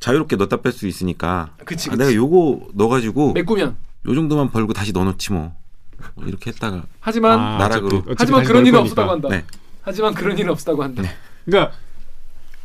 자유롭게 0.00 0.36
넣다 0.36 0.58
뺄 0.62 0.72
수 0.72 0.86
있으니까 0.86 1.50
그치, 1.64 1.90
아, 1.90 1.92
그치. 1.92 1.98
내가 1.98 2.14
요거 2.14 2.68
넣어가지고 2.74 3.32
메꾸면. 3.34 3.76
요 4.06 4.14
정도만 4.14 4.50
벌고 4.50 4.72
다시 4.72 4.92
넣어놓지 4.92 5.32
뭐, 5.32 5.52
뭐 6.14 6.24
이렇게 6.26 6.50
했다가 6.50 6.84
하지만 7.00 7.38
아, 7.38 7.58
나락으로. 7.58 7.86
어차피- 7.98 8.10
어차피 8.12 8.14
하지만 8.18 8.44
그런 8.44 8.66
일은. 8.66 8.78
없었다고 8.80 9.10
한다. 9.10 9.28
네. 9.28 9.44
하지만 9.82 10.14
그런 10.14 10.38
일은 10.38 10.50
없었다고 10.52 10.82
한다. 10.82 11.02
그러니까 11.44 11.74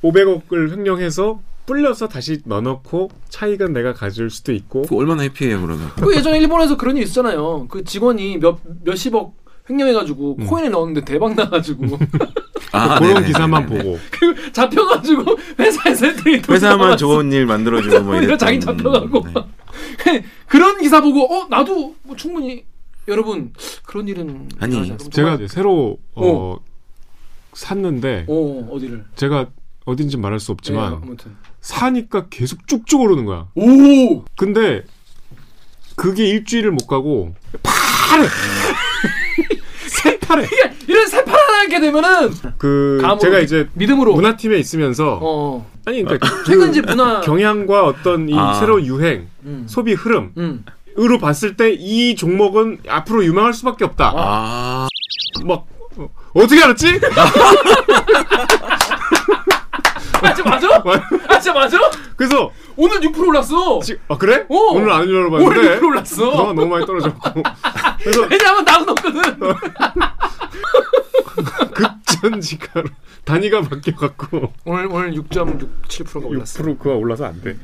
500억을 0.03 0.71
횡령해서 0.71 1.41
불려서 1.65 2.07
다시 2.07 2.39
넣어놓고 2.45 3.09
차익은 3.29 3.73
내가 3.73 3.93
가질 3.93 4.29
수도 4.29 4.51
있고 4.53 4.81
그 4.83 4.95
얼마나 4.97 5.23
해피해요 5.23 5.61
그러면. 5.61 5.89
그 5.95 6.15
예전에 6.15 6.39
일본에서 6.39 6.77
그런 6.77 6.97
일 6.97 7.03
있었잖아요. 7.03 7.67
그 7.69 7.83
직원이 7.83 8.37
몇 8.37 8.59
몇십억 8.83 9.35
횡령해가지고 9.69 10.37
코인에 10.37 10.69
넣었는데 10.69 11.05
대박 11.05 11.35
나가지고 11.35 11.97
아, 12.73 12.95
그런 12.99 13.13
네네네. 13.13 13.27
기사만 13.27 13.65
네네. 13.67 13.83
보고 13.83 13.99
그 14.11 14.51
잡혀가지고 14.51 15.23
회사에서 15.59 16.13
돈 16.15 16.55
회사만. 16.55 16.97
좋은 16.97 17.31
일 17.31 17.45
만들어주고 17.45 17.99
뭐 18.01 18.05
그러니까 18.07 18.27
이랬던. 18.33 18.37
자기 18.39 18.59
잡혀가고 18.59 19.23
네. 20.05 20.25
그런 20.47 20.79
기사 20.79 20.99
보고 21.01 21.33
어 21.33 21.47
나도 21.49 21.95
뭐 22.03 22.15
충분히 22.15 22.65
여러분 23.07 23.53
그런 23.85 24.07
일은 24.07 24.49
아니, 24.59 24.75
일어나지 24.75 25.09
제가 25.11 25.35
이제 25.35 25.47
새로 25.47 25.97
어, 26.15 26.57
샀는데 27.53 28.25
어 28.27 28.67
어디를 28.71 29.05
제가 29.15 29.47
어딘지 29.85 30.17
말할 30.17 30.39
수 30.39 30.47
네, 30.47 30.53
없지만 30.53 30.93
아무튼 30.93 31.35
사니까 31.63 32.27
계속 32.29 32.67
쭉쭉 32.67 33.01
오르는 33.01 33.25
거야. 33.25 33.47
오 33.55 34.23
근데 34.35 34.83
그게 35.95 36.25
일주일을 36.27 36.71
못 36.71 36.85
가고 36.87 37.33
파래 37.63 38.27
새파래 39.87 40.45
이런 40.87 41.07
새파랗게 41.07 41.79
되면은 41.79 42.31
그 42.57 43.01
제가 43.21 43.39
이제 43.39 43.69
믿음으로 43.73 44.13
문화팀에 44.13 44.57
있으면서 44.57 45.19
어 45.21 45.65
아니 45.85 46.03
그러니까 46.03 46.27
그 46.27 46.43
최근 46.43 46.73
집 46.73 46.85
문화 46.85 47.21
경향과 47.21 47.85
어떤 47.85 48.27
이 48.27 48.37
아. 48.37 48.53
새로운 48.55 48.85
유행 48.85 49.27
음. 49.45 49.63
소비 49.67 49.93
흐름으로 49.93 50.33
음. 50.37 50.65
봤을 51.21 51.55
때 51.55 51.73
이 51.73 52.15
종목은 52.15 52.79
앞으로 52.89 53.23
유망할 53.23 53.53
수밖에 53.53 53.85
없다. 53.85 54.13
아, 54.15 54.87
막 55.45 55.65
어, 55.95 56.09
어떻게 56.33 56.61
알았지? 56.61 56.99
아 60.23 60.33
진짜 60.33 60.49
맞아? 60.49 60.67
아 61.27 61.39
진짜 61.39 61.53
맞아? 61.53 61.77
그래서 62.15 62.51
오늘 62.75 62.99
6% 63.01 63.27
올랐어. 63.27 63.79
지- 63.81 63.97
아 64.07 64.17
그래? 64.17 64.45
어. 64.49 64.55
오늘 64.73 64.91
안 64.91 65.01
오늘 65.01 65.13
열어봤는데 65.15 65.79
6% 65.79 65.83
올랐어. 65.85 66.31
그동안 66.31 66.55
너무 66.55 66.67
많이 66.67 66.85
떨어졌고 66.85 67.43
그래서 68.03 68.21
왜냐면 68.29 68.65
나도 68.65 68.85
넣거든. 68.85 69.21
급전지가로 71.73 72.87
단위가 73.25 73.61
바뀌어갖고 73.61 74.53
오늘 74.65 74.87
오늘 74.91 75.13
6.67%가 75.13 76.27
올랐어. 76.27 76.63
6% 76.63 76.79
그가 76.79 76.95
올라서 76.95 77.25
안 77.25 77.41
돼. 77.41 77.57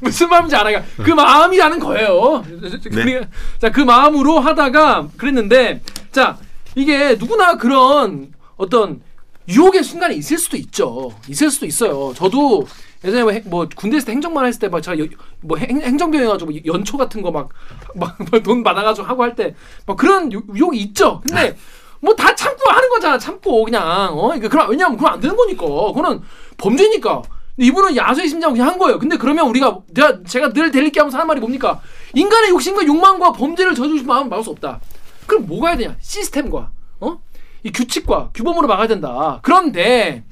무슨 0.00 0.28
마음인지 0.28 0.54
알아요. 0.56 0.82
그 1.02 1.10
마음이라는 1.10 1.78
거예요. 1.80 2.44
네. 2.90 3.28
자, 3.58 3.70
그 3.70 3.80
마음으로 3.80 4.40
하다가 4.40 5.08
그랬는데, 5.16 5.80
자, 6.12 6.36
이게 6.74 7.16
누구나 7.16 7.56
그런 7.56 8.32
어떤 8.56 9.00
유혹의 9.48 9.82
순간이 9.82 10.16
있을 10.16 10.38
수도 10.38 10.56
있죠. 10.56 11.12
있을 11.28 11.50
수도 11.50 11.66
있어요. 11.66 12.12
저도 12.14 12.66
예전에 13.04 13.22
뭐, 13.24 13.32
행- 13.32 13.42
뭐 13.46 13.68
군대에서 13.74 14.10
행정만 14.12 14.46
했을 14.46 14.60
때 14.60 14.68
막 14.68 14.80
제가 14.80 14.98
여- 14.98 15.06
뭐 15.40 15.58
행, 15.58 15.80
행정병 15.80 16.20
해가지고 16.22 16.50
뭐 16.52 16.60
연초 16.66 16.96
같은 16.96 17.22
거 17.22 17.30
막 17.32 17.48
막 17.94 18.16
돈 18.44 18.62
받아가지고 18.62 19.06
하고 19.06 19.22
할 19.24 19.34
때 19.34 19.54
막 19.86 19.96
그런 19.96 20.32
유- 20.32 20.42
유혹이 20.54 20.78
있죠. 20.80 21.20
근데 21.26 21.56
뭐 22.00 22.14
다 22.14 22.34
참고 22.34 22.70
하는 22.70 22.88
거잖아. 22.90 23.18
참고 23.18 23.64
그냥 23.64 24.16
어 24.18 24.34
이거 24.36 24.48
그럼 24.48 24.70
왜냐면 24.70 24.96
그럼 24.96 25.14
안 25.14 25.20
되는 25.20 25.36
거니까. 25.36 25.64
그거는 25.66 26.20
범죄니까. 26.58 27.22
이분은 27.58 27.94
야수의 27.96 28.28
심장을 28.28 28.54
그냥 28.54 28.68
한 28.68 28.78
거예요. 28.78 28.98
근데 28.98 29.16
그러면 29.18 29.46
우리가 29.48 29.80
내가 29.92 30.22
제가 30.24 30.52
늘 30.54 30.70
데릴게 30.70 31.00
하면서 31.00 31.18
하는 31.18 31.26
말이 31.26 31.38
뭡니까? 31.40 31.80
인간의 32.14 32.50
욕심과 32.50 32.86
욕망과 32.86 33.32
범죄를 33.32 33.74
저지르지 33.74 34.04
마음 34.06 34.28
막을 34.30 34.42
수 34.42 34.50
없다. 34.50 34.80
그럼 35.26 35.46
뭐가 35.46 35.68
해야 35.68 35.76
되냐? 35.76 35.96
시스템과 36.00 36.70
어? 37.00 37.20
이 37.64 37.70
규칙과 37.70 38.30
규범으로 38.34 38.66
막아야 38.68 38.88
된다. 38.88 39.40
그런데 39.42 40.24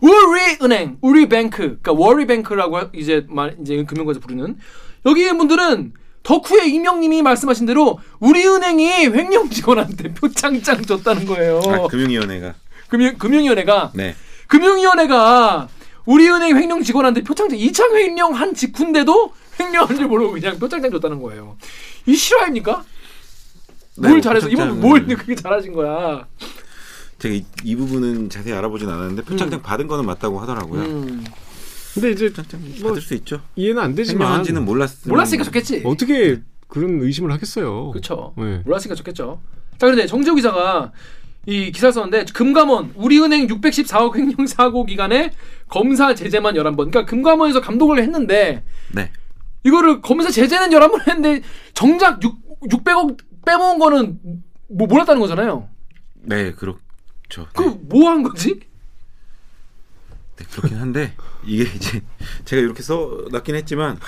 우리은행, 0.00 0.98
우리뱅크, 1.00 1.78
그러니까 1.80 1.92
워리뱅크라고 1.92 2.80
이제 2.94 3.24
말 3.28 3.56
이제 3.60 3.84
금융거에서 3.84 4.20
부르는 4.20 4.56
여기 5.06 5.28
분들은 5.28 5.92
덕후의 6.24 6.70
이명님이 6.70 7.22
말씀하신 7.22 7.66
대로 7.66 7.98
우리은행이 8.20 9.06
횡령 9.06 9.50
직원한테 9.50 10.14
표창장 10.14 10.82
줬다는 10.82 11.26
거예요. 11.26 11.60
아, 11.66 11.86
금융위원회가. 11.88 12.54
금융 12.88 13.16
금융위원회가 13.16 13.92
네. 13.94 14.14
금융위원회가 14.48 15.68
우리은행 16.04 16.56
횡령 16.56 16.82
직원한테 16.82 17.22
표창장 17.22 17.58
2차 17.58 17.94
횡령 17.94 18.34
한 18.34 18.54
직후인데도 18.54 19.32
횡령한 19.58 19.96
줄 19.96 20.06
모르고 20.08 20.32
그냥 20.32 20.58
표창장 20.58 20.90
줬다는 20.90 21.22
거예요. 21.22 21.56
이 22.06 22.14
실화입니까? 22.14 22.84
네, 23.98 24.08
뭘 24.08 24.22
잘해서 24.22 24.48
이분 24.48 24.80
뭘 24.80 25.06
그렇게 25.06 25.34
잘하신 25.34 25.72
거야? 25.72 26.26
제가 27.18 27.34
이, 27.34 27.44
이 27.62 27.76
부분은 27.76 28.30
자세히 28.30 28.52
알아보진 28.54 28.88
않았는데 28.88 29.22
표창장 29.22 29.62
받은 29.62 29.86
거는 29.86 30.04
맞다고 30.06 30.40
하더라고요. 30.40 30.82
음. 30.82 31.24
근데 31.94 32.10
이제 32.10 32.32
뭐 32.80 32.88
받을 32.88 33.02
수 33.02 33.14
있죠. 33.14 33.40
이해는 33.54 33.80
안 33.82 33.94
되지만 33.94 34.22
횡령한지는 34.22 34.64
몰랐. 34.64 34.90
몰랐으니까 35.06 35.44
좋겠지. 35.44 35.82
어떻게 35.84 36.40
그런 36.68 37.02
의심을 37.02 37.30
하겠어요. 37.32 37.90
그렇죠. 37.90 38.32
네. 38.38 38.62
몰랐으니까 38.64 38.94
좋겠죠. 38.94 39.40
자, 39.72 39.86
그런데 39.86 40.06
정재호 40.06 40.36
기자가 40.36 40.90
이 41.44 41.70
기사를 41.70 41.92
썼는데 41.92 42.26
금감원 42.32 42.92
우리은행 42.94 43.46
614억 43.48 44.16
횡령 44.16 44.46
사고 44.46 44.86
기간에 44.86 45.32
검사 45.68 46.14
제재만 46.14 46.54
11번. 46.54 46.76
그러니까 46.76 47.04
금감원에서 47.04 47.60
감독을 47.60 48.00
했는데 48.00 48.64
네. 48.92 49.10
이거를 49.64 50.00
검사 50.00 50.30
제재는 50.30 50.70
11번 50.70 51.06
했는데 51.06 51.42
정작 51.74 52.22
6, 52.22 52.60
600억 52.70 53.18
빼먹은 53.44 53.78
거는 53.78 54.20
뭐 54.68 54.86
몰랐다는 54.86 55.20
거잖아요. 55.20 55.68
네, 56.14 56.52
그렇죠. 56.52 56.78
네. 57.36 57.44
그뭐 57.54 58.10
한 58.10 58.22
거지? 58.22 58.60
네, 60.36 60.44
그렇긴 60.50 60.78
한데 60.78 61.14
이게 61.44 61.64
이제 61.64 62.00
제가 62.44 62.62
이렇게 62.62 62.82
써 62.82 63.24
놨긴 63.30 63.54
했지만 63.56 63.98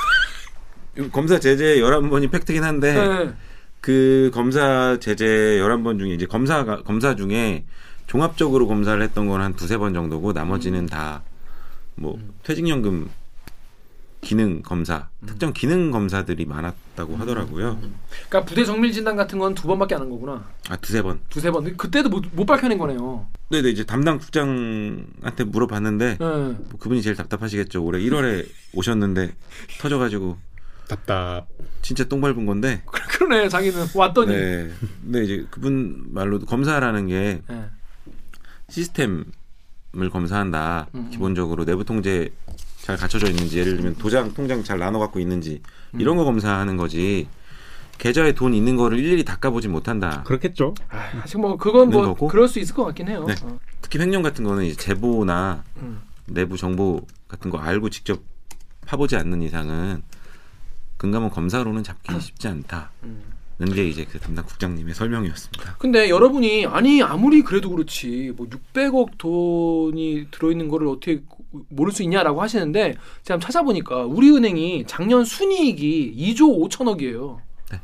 검사 1.12 1.38
제재 1.38 1.77
11번이 1.79 2.31
팩트긴 2.31 2.62
한데 2.64 2.92
네. 2.94 3.35
그 3.81 4.31
검사 4.33 4.97
제재 5.01 5.27
11번 5.61 5.99
중에 5.99 6.11
이제 6.14 6.27
검사가 6.27 6.83
검사 6.83 7.14
중에 7.16 7.64
종합적으로 8.07 8.66
검사를 8.66 9.01
했던 9.03 9.27
건 9.29 9.40
한 9.40 9.55
두세 9.55 9.77
번 9.77 9.94
정도고 9.94 10.33
나머지는 10.33 10.87
다 10.87 11.23
뭐 11.97 12.18
퇴직연금 12.42 13.09
기능 14.25 14.63
검사, 14.63 15.09
특정 15.27 15.53
기능 15.53 15.91
검사들이 15.91 16.45
많았다고 16.47 17.17
하더라고요. 17.17 17.79
그러니까 18.29 18.45
부대 18.45 18.65
정밀 18.65 18.91
진단 18.93 19.17
같은 19.17 19.39
건 19.39 19.55
두 19.55 19.67
번밖에 19.69 19.95
안 19.95 20.01
한 20.03 20.11
거구나. 20.11 20.49
아 20.69 20.77
두세 20.77 21.03
번. 21.03 21.21
두세 21.29 21.51
번. 21.51 21.63
근데 21.65 21.77
그때도 21.77 22.09
못, 22.09 22.25
못 22.33 22.45
밝혀낸 22.47 22.79
거네요. 22.79 23.27
네네 23.51 23.71
이제 23.71 23.85
담당 23.85 24.19
국장한테 24.19 25.45
물어봤는데 25.45 26.09
네. 26.09 26.17
뭐 26.19 26.69
그분이 26.79 27.03
제일 27.03 27.15
답답하시겠죠. 27.17 27.85
올해 27.85 28.01
1월에 28.01 28.47
오셨는데 28.75 29.35
터져가지고 29.81 30.37
답답. 30.89 31.47
진짜 31.83 32.05
똥 32.05 32.21
밟은 32.21 32.47
건데. 32.47 32.83
그러네. 33.19 33.49
자기는 33.49 33.87
왔더니. 33.95 34.33
네. 34.35 34.71
근데 35.03 35.25
이제 35.25 35.47
그분 35.51 36.05
말로도 36.09 36.47
검사라는 36.47 37.07
게 37.09 37.43
네. 37.49 37.65
시스템을 38.69 39.25
검사한다. 40.11 40.89
음, 40.95 41.01
음. 41.01 41.11
기본적으로 41.11 41.65
내부 41.65 41.85
통제 41.85 42.31
잘 42.85 42.99
갖춰져 42.99 43.29
있는지 43.29 43.59
예를 43.59 43.77
들면 43.77 43.94
도장 43.94 44.35
통장 44.35 44.62
잘 44.62 44.79
나눠 44.79 45.01
갖고 45.01 45.18
있는지 45.18 45.62
이런 45.99 46.18
거 46.18 46.25
검사하는 46.25 46.77
거지. 46.77 47.29
계좌에 47.97 48.33
돈 48.33 48.53
있는 48.53 48.77
거를 48.77 48.99
일일이 48.99 49.25
닦아보지 49.25 49.68
못한다. 49.68 50.23
그렇겠죠. 50.25 50.75
아, 50.90 51.23
아직 51.23 51.38
뭐 51.38 51.57
그건 51.57 51.88
뭐 51.88 52.03
거고. 52.03 52.29
그럴 52.29 52.47
수 52.47 52.59
있을 52.59 52.75
것 52.75 52.85
같긴 52.85 53.09
해요. 53.09 53.25
네. 53.27 53.35
어. 53.42 53.59
특히 53.81 53.99
횡령 53.99 54.20
같은 54.23 54.44
거는 54.44 54.64
이제 54.64 54.77
제보나 54.77 55.64
음. 55.79 56.03
내부 56.27 56.59
정보 56.59 57.07
같은 57.27 57.51
거 57.51 57.57
알고 57.57 57.88
직접 57.88 58.20
파보지 58.85 59.16
않는 59.16 59.40
이상은 59.40 60.03
금감원 60.99 61.31
검사로는 61.31 61.85
잡기 61.85 62.12
쉽지 62.20 62.49
않다는 62.49 62.88
음. 63.05 63.73
게 63.73 63.88
이제 63.88 64.05
그 64.05 64.18
담당 64.18 64.44
국장님의 64.44 64.92
설명이었습니다. 64.92 65.77
근데 65.79 66.11
여러분이 66.11 66.66
아니 66.66 67.03
아무리 67.03 67.40
그래도 67.40 67.70
그렇지 67.70 68.35
뭐 68.37 68.47
600억 68.47 69.16
돈이 69.16 70.27
들어있는 70.33 70.68
거를 70.68 70.88
어떻게 70.88 71.23
모를 71.69 71.93
수 71.93 72.03
있냐라고 72.03 72.40
하시는데 72.43 72.95
제가 73.23 73.35
한번 73.35 73.40
찾아보니까 73.40 74.05
우리은행이 74.05 74.85
작년 74.87 75.25
순이익이 75.25 76.14
2조 76.17 76.69
5천억이에요. 76.71 77.38
네. 77.73 77.81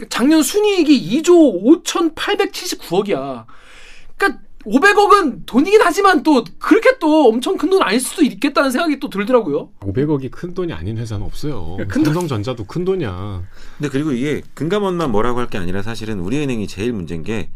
작년 0.08 0.42
순이익이 0.42 1.22
2조 1.22 1.84
5,879억이야. 1.84 3.44
그러니까 4.16 4.40
500억은 4.64 5.42
돈이긴 5.44 5.80
하지만 5.82 6.22
또 6.22 6.42
그렇게 6.58 6.98
또 6.98 7.28
엄청 7.28 7.56
큰 7.58 7.68
돈 7.68 7.82
아닐 7.82 8.00
수도 8.00 8.22
있겠다는 8.22 8.70
생각이 8.70 8.98
또 8.98 9.10
들더라고요. 9.10 9.70
500억이 9.80 10.30
큰 10.30 10.54
돈이 10.54 10.72
아닌 10.72 10.96
회사는 10.96 11.24
없어요. 11.26 11.76
큰 11.88 12.02
돈- 12.02 12.04
삼성전자도 12.14 12.64
큰 12.64 12.84
돈이야. 12.86 13.42
근데 13.76 13.88
그리고 13.90 14.12
이게 14.12 14.40
금감원만 14.54 15.10
뭐라고 15.12 15.40
할 15.40 15.48
게 15.48 15.58
아니라 15.58 15.82
사실은 15.82 16.18
우리은행이 16.20 16.66
제일 16.66 16.92
문제인 16.94 17.22
게 17.22 17.50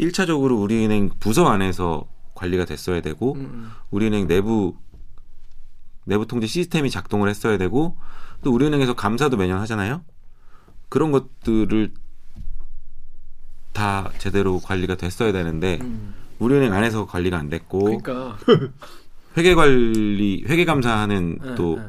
1차적으로 0.00 0.58
우리은행 0.62 1.10
부서 1.20 1.46
안에서 1.48 2.06
관리가 2.38 2.64
됐어야 2.64 3.00
되고 3.00 3.34
음. 3.34 3.70
우리은행 3.90 4.26
내부 4.26 4.76
내부 6.04 6.26
통제 6.26 6.46
시스템이 6.46 6.90
작동을 6.90 7.28
했어야 7.28 7.58
되고 7.58 7.96
또 8.42 8.52
우리은행에서 8.52 8.94
감사도 8.94 9.36
매년 9.36 9.60
하잖아요. 9.60 10.02
그런 10.88 11.12
것들을 11.12 11.92
다 13.72 14.10
제대로 14.18 14.58
관리가 14.60 14.94
됐어야 14.94 15.32
되는데 15.32 15.78
음. 15.82 16.14
우리은행 16.38 16.72
안에서 16.72 17.06
관리가 17.06 17.36
안 17.36 17.50
됐고 17.50 17.80
그러니까 17.80 18.38
회계 19.36 19.54
관리 19.54 20.44
회계 20.48 20.64
감사하는 20.64 21.38
네, 21.42 21.54
또 21.56 21.76
네. 21.76 21.84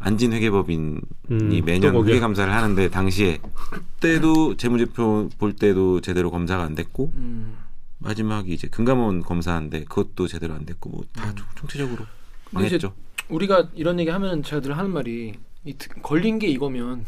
안진 0.00 0.32
회계법인이 0.32 1.00
음, 1.30 1.62
매년. 1.64 1.94
회계 2.06 2.18
감사를 2.18 2.52
하는데 2.52 2.90
당시에 2.90 3.38
그때도 3.54 4.56
재무제표 4.56 5.30
볼 5.38 5.54
때도 5.54 6.00
제대로 6.00 6.30
검사가 6.30 6.64
안 6.64 6.74
됐고 6.74 7.12
음. 7.14 7.54
마지막이 8.02 8.52
이제 8.52 8.68
금감원 8.68 9.22
검사인데 9.22 9.84
그것도 9.84 10.26
제대로 10.28 10.54
안 10.54 10.66
됐고 10.66 10.90
뭐다 10.90 11.34
총체적으로 11.54 12.02
음. 12.04 12.64
이제 12.64 12.76
망했죠. 12.76 12.94
우리가 13.28 13.68
이런 13.74 13.98
얘기 14.00 14.10
하면 14.10 14.42
제가 14.42 14.60
늘 14.60 14.76
하는 14.76 14.90
말이 14.90 15.34
이 15.64 15.74
특- 15.74 16.02
걸린 16.02 16.38
게 16.38 16.48
이거면 16.48 17.04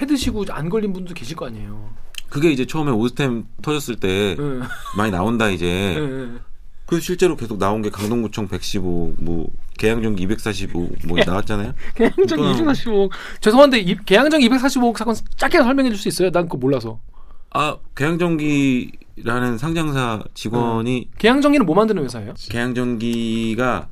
해 0.00 0.06
드시고 0.06 0.44
안 0.50 0.68
걸린 0.68 0.92
분도 0.92 1.14
계실 1.14 1.36
거 1.36 1.46
아니에요. 1.46 1.90
그게 2.30 2.50
이제 2.50 2.66
처음에 2.66 2.90
오스템 2.90 3.44
터졌을 3.62 3.96
때 3.96 4.36
예. 4.38 4.60
많이 4.96 5.10
나온다 5.10 5.50
예, 5.50 5.54
이제. 5.54 5.66
예. 5.66 6.30
그 6.86 7.00
실제로 7.00 7.36
계속 7.36 7.58
나온 7.58 7.80
게 7.80 7.88
강동구청 7.90 8.48
115, 8.48 9.14
뭐 9.18 9.50
계양전기 9.78 10.22
245 10.24 10.88
뭐 11.06 11.18
나왔잖아요. 11.24 11.72
나오고. 11.96 12.42
245억 12.64 13.10
죄송한데 13.40 13.78
이, 13.80 13.96
개항정 14.04 14.40
245억 14.40 14.96
사건 14.96 15.14
짧게 15.36 15.58
설명해 15.58 15.90
줄 15.90 15.98
수 15.98 16.08
있어요? 16.08 16.30
난 16.30 16.44
그거 16.44 16.58
몰라서. 16.58 17.00
아 17.50 17.76
계양전기 17.94 18.92
라는 19.22 19.58
상장사 19.58 20.24
직원이 20.34 21.08
개항정기는 21.18 21.64
뭐 21.66 21.76
만드는 21.76 22.02
회사예요? 22.02 22.34
계양전기가 22.50 23.88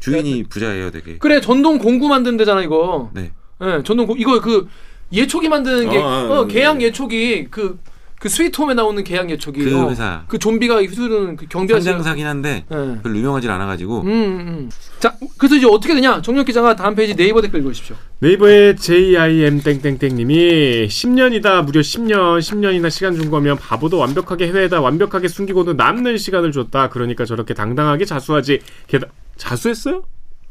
주인이 0.00 0.44
부자예요, 0.44 0.90
되게. 0.90 1.18
그래 1.18 1.40
전동 1.40 1.78
공구 1.78 2.08
만드는 2.08 2.36
데잖아 2.36 2.62
이거. 2.62 3.10
네. 3.14 3.32
예, 3.62 3.82
전동 3.84 4.06
공 4.06 4.18
이거 4.18 4.40
그 4.40 4.68
예초기 5.12 5.48
만드는 5.48 5.88
게 5.88 5.98
어, 5.98 6.02
어, 6.02 6.06
어, 6.06 6.40
어, 6.40 6.46
개양 6.46 6.78
네. 6.78 6.86
예초기 6.86 7.46
그 7.50 7.78
그 8.24 8.30
스위트홈에 8.30 8.72
나오는 8.72 9.04
개양 9.04 9.28
예초기. 9.30 9.62
그 9.62 9.78
어, 9.78 9.90
회사. 9.90 10.24
그 10.28 10.38
좀비가 10.38 10.80
휘두르는 10.80 11.36
그 11.36 11.44
경비가 11.46 11.78
상장사긴 11.78 12.26
한데 12.26 12.64
예. 12.72 13.02
별로 13.02 13.18
유명하지 13.18 13.50
않아가지고 13.50 14.00
음, 14.00 14.06
음. 14.08 14.70
자, 14.98 15.14
그래서 15.36 15.56
이제 15.56 15.66
어떻게 15.66 15.92
되냐? 15.94 16.22
정력 16.22 16.46
기자가 16.46 16.74
다음 16.74 16.94
페이지 16.94 17.14
네이버 17.14 17.42
댓글 17.42 17.60
읽으십시오. 17.60 17.94
네이버의 18.20 18.76
JIM 18.76 19.60
땡땡땡님이 19.60 20.86
10년이다 20.88 21.66
무려 21.66 21.82
10년 21.82 22.38
10년이나 22.38 22.88
시간 22.88 23.14
준 23.14 23.30
거면 23.30 23.58
바보도 23.58 23.98
완벽하게 23.98 24.46
해외에다 24.46 24.80
완벽하게 24.80 25.28
숨기고도 25.28 25.74
남는 25.74 26.16
시간을 26.16 26.50
줬다. 26.50 26.88
그러니까 26.88 27.26
저렇게 27.26 27.52
당당하게 27.52 28.06
자수하지. 28.06 28.60
게다 28.86 29.08
자수했어요? 29.36 30.02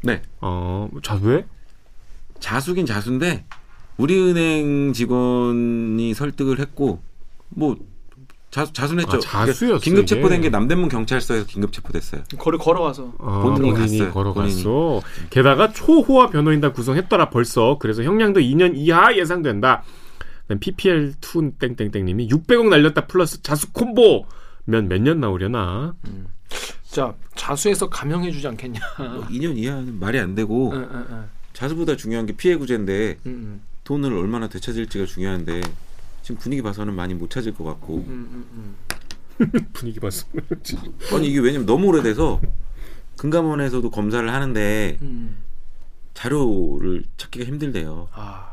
네 0.04 0.22
어 0.40 0.88
자수해? 1.02 1.44
자수긴 2.38 2.86
자수인데 2.86 3.46
우리은행 3.96 4.92
직원이 4.92 6.14
설득을 6.14 6.60
했고 6.60 7.02
뭐 7.50 7.76
자수 8.50 8.72
자수했죠. 8.72 9.16
아, 9.16 9.18
자수였어, 9.20 9.80
긴급 9.82 10.06
체포된. 10.06 10.40
게 10.40 10.48
남대문 10.48 10.88
경찰서에서 10.88 11.46
긴급 11.46 11.72
체포됐어요. 11.72 12.22
걸어 12.38 12.56
걸어가서. 12.58 13.14
어, 13.18 13.40
본인이 13.42 13.72
본인이 13.72 13.98
갔어요, 13.98 14.12
걸어갔어. 14.12 15.02
게다가 15.30 15.72
초호화 15.72 16.30
변호인단 16.30 16.72
구성했더라 16.72 17.30
벌써. 17.30 17.78
그래서 17.80 18.02
형량도 18.04 18.38
2년 18.40 18.72
이하 18.76 19.16
예상된다. 19.16 19.82
그다음 20.42 20.60
PPL2 20.60 21.58
땡땡땡님이 21.58 22.28
600억 22.28 22.68
날렸다 22.68 23.06
플러스 23.06 23.42
자수 23.42 23.72
콤보. 23.72 24.26
면 24.66 24.86
몇 24.88 25.00
년 25.02 25.18
나오려나? 25.20 25.94
자, 26.90 27.12
자수해서 27.34 27.88
감형해 27.90 28.30
주지 28.30 28.46
않겠냐. 28.46 28.80
뭐 28.98 29.26
2년 29.30 29.56
이하는 29.58 29.98
말이 29.98 30.18
안 30.20 30.34
되고 30.36 30.70
응, 30.72 30.88
응, 30.92 31.06
응. 31.10 31.24
자수보다 31.54 31.96
중요한 31.96 32.24
게 32.26 32.34
피해 32.36 32.54
구제인데 32.56 33.16
음, 33.26 33.30
음, 33.30 33.62
돈을 33.82 34.12
얼마나 34.14 34.46
되찾을지가 34.48 35.06
중요한데 35.06 35.60
지금 36.24 36.38
분위기 36.38 36.62
봐서는 36.62 36.94
많이 36.94 37.12
못 37.12 37.28
찾을 37.28 37.52
것 37.54 37.64
같고 37.64 37.96
음, 37.98 38.46
음, 38.50 38.74
음. 39.42 39.66
분위기 39.74 40.00
봤어. 40.00 40.26
아니 41.12 41.28
이게 41.28 41.38
왜냐면 41.38 41.66
너무 41.66 41.88
오래돼서 41.88 42.40
금감원에서도 43.18 43.88
검사를 43.90 44.26
하는데 44.32 44.98
음. 45.02 45.36
자료를 46.14 47.04
찾기가 47.18 47.44
힘들대요. 47.44 48.08
아, 48.14 48.48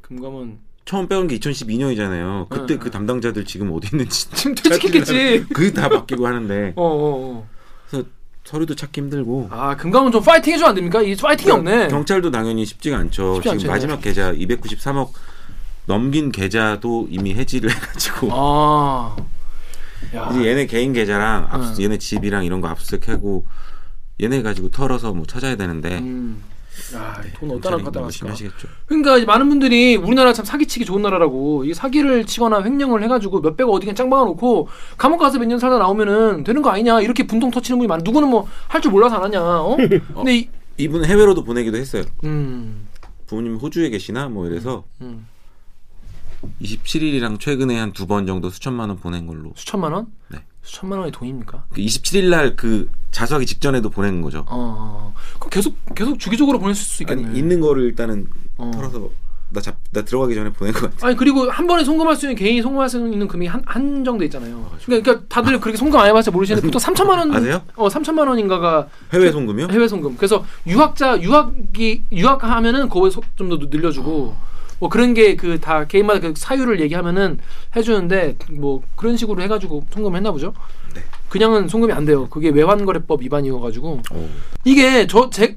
금감원 0.00 0.58
처음 0.84 1.06
빼온 1.06 1.28
게 1.28 1.38
2012년이잖아요. 1.38 2.48
그때 2.48 2.74
응, 2.74 2.78
그 2.80 2.90
담당자들 2.90 3.44
지금 3.44 3.70
어디 3.72 3.88
있는지 3.92 4.28
지금 4.34 4.56
퇴직했겠지. 4.56 5.46
그 5.54 5.72
다 5.72 5.88
바뀌고 5.88 6.26
하는데 6.26 6.72
어, 6.74 6.82
어, 6.82 7.36
어. 7.38 7.48
그래서 7.88 8.08
서류도 8.42 8.74
찾기 8.74 9.00
힘들고 9.00 9.46
아, 9.52 9.76
금감원 9.76 10.10
좀 10.10 10.22
파이팅 10.24 10.54
해주면 10.54 10.70
안 10.70 10.74
됩니까? 10.74 11.00
이 11.02 11.14
파이팅이 11.14 11.52
없네. 11.52 11.86
경찰도 11.88 12.32
당연히 12.32 12.64
쉽지가 12.66 12.96
않죠. 12.98 13.34
쉽지 13.36 13.48
않죠, 13.50 13.58
지금 13.60 13.72
마지막 13.72 14.00
계좌 14.00 14.32
293억 14.32 15.10
넘긴 15.86 16.32
계좌도 16.32 17.08
이미 17.10 17.34
해지를 17.34 17.70
해가지고 17.74 18.28
아, 18.32 19.16
야, 20.14 20.28
이제 20.32 20.46
얘네 20.46 20.66
개인 20.66 20.92
계좌랑 20.92 21.48
압수, 21.50 21.80
응. 21.80 21.84
얘네 21.84 21.98
집이랑 21.98 22.44
이런 22.44 22.60
거 22.60 22.68
압수수색하고 22.68 23.44
얘네 24.22 24.42
가지고 24.42 24.70
털어서 24.70 25.12
뭐 25.12 25.26
찾아야 25.26 25.56
되는데 25.56 25.98
음. 25.98 26.42
야, 26.94 27.20
돈 27.38 27.52
어디다 27.52 27.76
갖다? 27.76 28.10
심하시겠죠. 28.10 28.66
그러니까 28.86 29.24
많은 29.26 29.48
분들이 29.48 29.94
우리나라 29.94 30.32
참 30.32 30.44
사기치기 30.44 30.84
좋은 30.84 31.02
나라라고 31.02 31.64
이 31.64 31.72
사기를 31.72 32.24
치거나 32.26 32.62
횡령을 32.64 33.00
해가지고 33.04 33.40
몇백억 33.42 33.72
어디 33.74 33.86
그냥 33.86 33.94
짱 33.94 34.10
박아놓고 34.10 34.66
감옥 34.98 35.18
가서 35.18 35.38
몇 35.38 35.46
년 35.46 35.58
살다 35.60 35.78
나오면은 35.78 36.42
되는 36.42 36.62
거 36.62 36.70
아니냐 36.70 37.00
이렇게 37.00 37.26
분통 37.28 37.50
터치는 37.52 37.78
분이 37.78 37.86
많아 37.86 38.02
누구는 38.04 38.28
뭐 38.28 38.48
할 38.68 38.80
줄 38.80 38.90
몰라서 38.90 39.16
안 39.16 39.24
하냐 39.24 39.40
어? 39.40 39.76
근데 40.16 40.36
이, 40.36 40.48
이분 40.76 41.04
해외로도 41.04 41.44
보내기도 41.44 41.76
했어요. 41.76 42.02
음, 42.24 42.88
부모님 43.28 43.54
호주에 43.56 43.90
계시나 43.90 44.28
뭐 44.28 44.46
이래서 44.48 44.82
음. 45.00 45.28
27일이랑 46.62 47.38
최근에 47.40 47.78
한 47.78 47.92
두 47.92 48.06
번 48.06 48.26
정도 48.26 48.50
수천만 48.50 48.88
원 48.88 48.98
보낸 48.98 49.26
걸로. 49.26 49.52
수천만 49.56 49.92
원? 49.92 50.06
네. 50.28 50.38
수천만 50.62 50.98
원이 50.98 51.12
돈입니까? 51.12 51.66
그 51.70 51.80
27일 51.80 52.28
날 52.30 52.56
그 52.56 52.88
자수하기 53.10 53.46
직전에도 53.46 53.90
보낸 53.90 54.20
거죠. 54.22 54.40
어, 54.40 54.44
어. 54.50 55.14
그럼 55.38 55.50
계속 55.50 55.76
계속 55.94 56.18
주기적으로 56.18 56.58
보낼 56.58 56.74
수 56.74 57.02
있겠네. 57.02 57.26
아니 57.26 57.38
있는 57.38 57.60
거를 57.60 57.84
일단은 57.84 58.26
어. 58.58 58.70
털어서 58.74 59.10
나 59.50 59.60
잡 59.60 59.76
나 59.92 60.02
들어가기 60.02 60.34
전에 60.34 60.50
보낸 60.50 60.72
것 60.74 60.90
같아. 60.90 61.06
아니 61.06 61.16
그리고 61.16 61.48
한 61.48 61.68
번에 61.68 61.84
송금할 61.84 62.16
수 62.16 62.26
있는 62.26 62.34
개인이 62.34 62.60
송금할 62.62 62.88
수 62.88 62.98
있는 62.98 63.28
금액이 63.28 63.48
한 63.48 63.62
한정돼 63.64 64.24
있잖아요. 64.24 64.68
그러니까, 64.84 65.12
그러니까 65.12 65.26
다들 65.28 65.60
그렇게 65.60 65.76
송금 65.76 65.96
안 66.00 66.08
해봤자 66.08 66.32
모르시는데 66.32 66.66
보통 66.66 66.80
3천만 66.80 67.10
원 67.18 67.30
아세요? 67.36 67.62
어 67.76 67.86
3천만 67.88 68.26
원인가가 68.26 68.88
해외 69.12 69.30
송금이요? 69.30 69.68
해외 69.70 69.86
송금. 69.86 70.16
그래서 70.16 70.44
유학자 70.66 71.20
유학이 71.20 72.02
유학하면은 72.10 72.88
그거에 72.88 73.10
좀더 73.36 73.58
늘려주고 73.70 74.34
뭐 74.80 74.88
그런 74.88 75.14
게 75.14 75.36
그 75.36 75.58
다 75.60 75.86
개인마다 75.86 76.20
그 76.20 76.34
사유를 76.36 76.80
얘기하면은 76.80 77.38
해주는데 77.76 78.36
뭐 78.52 78.82
그런 78.96 79.16
식으로 79.16 79.42
해가지고 79.42 79.84
송금했나 79.92 80.32
보죠. 80.32 80.52
네. 80.94 81.02
그냥은 81.28 81.68
송금이 81.68 81.92
안 81.92 82.04
돼요. 82.04 82.28
그게 82.28 82.48
외환거래법 82.50 83.22
위반이어가지고 83.22 84.02
오. 84.12 84.28
이게 84.64 85.06
저 85.06 85.30
제 85.30 85.56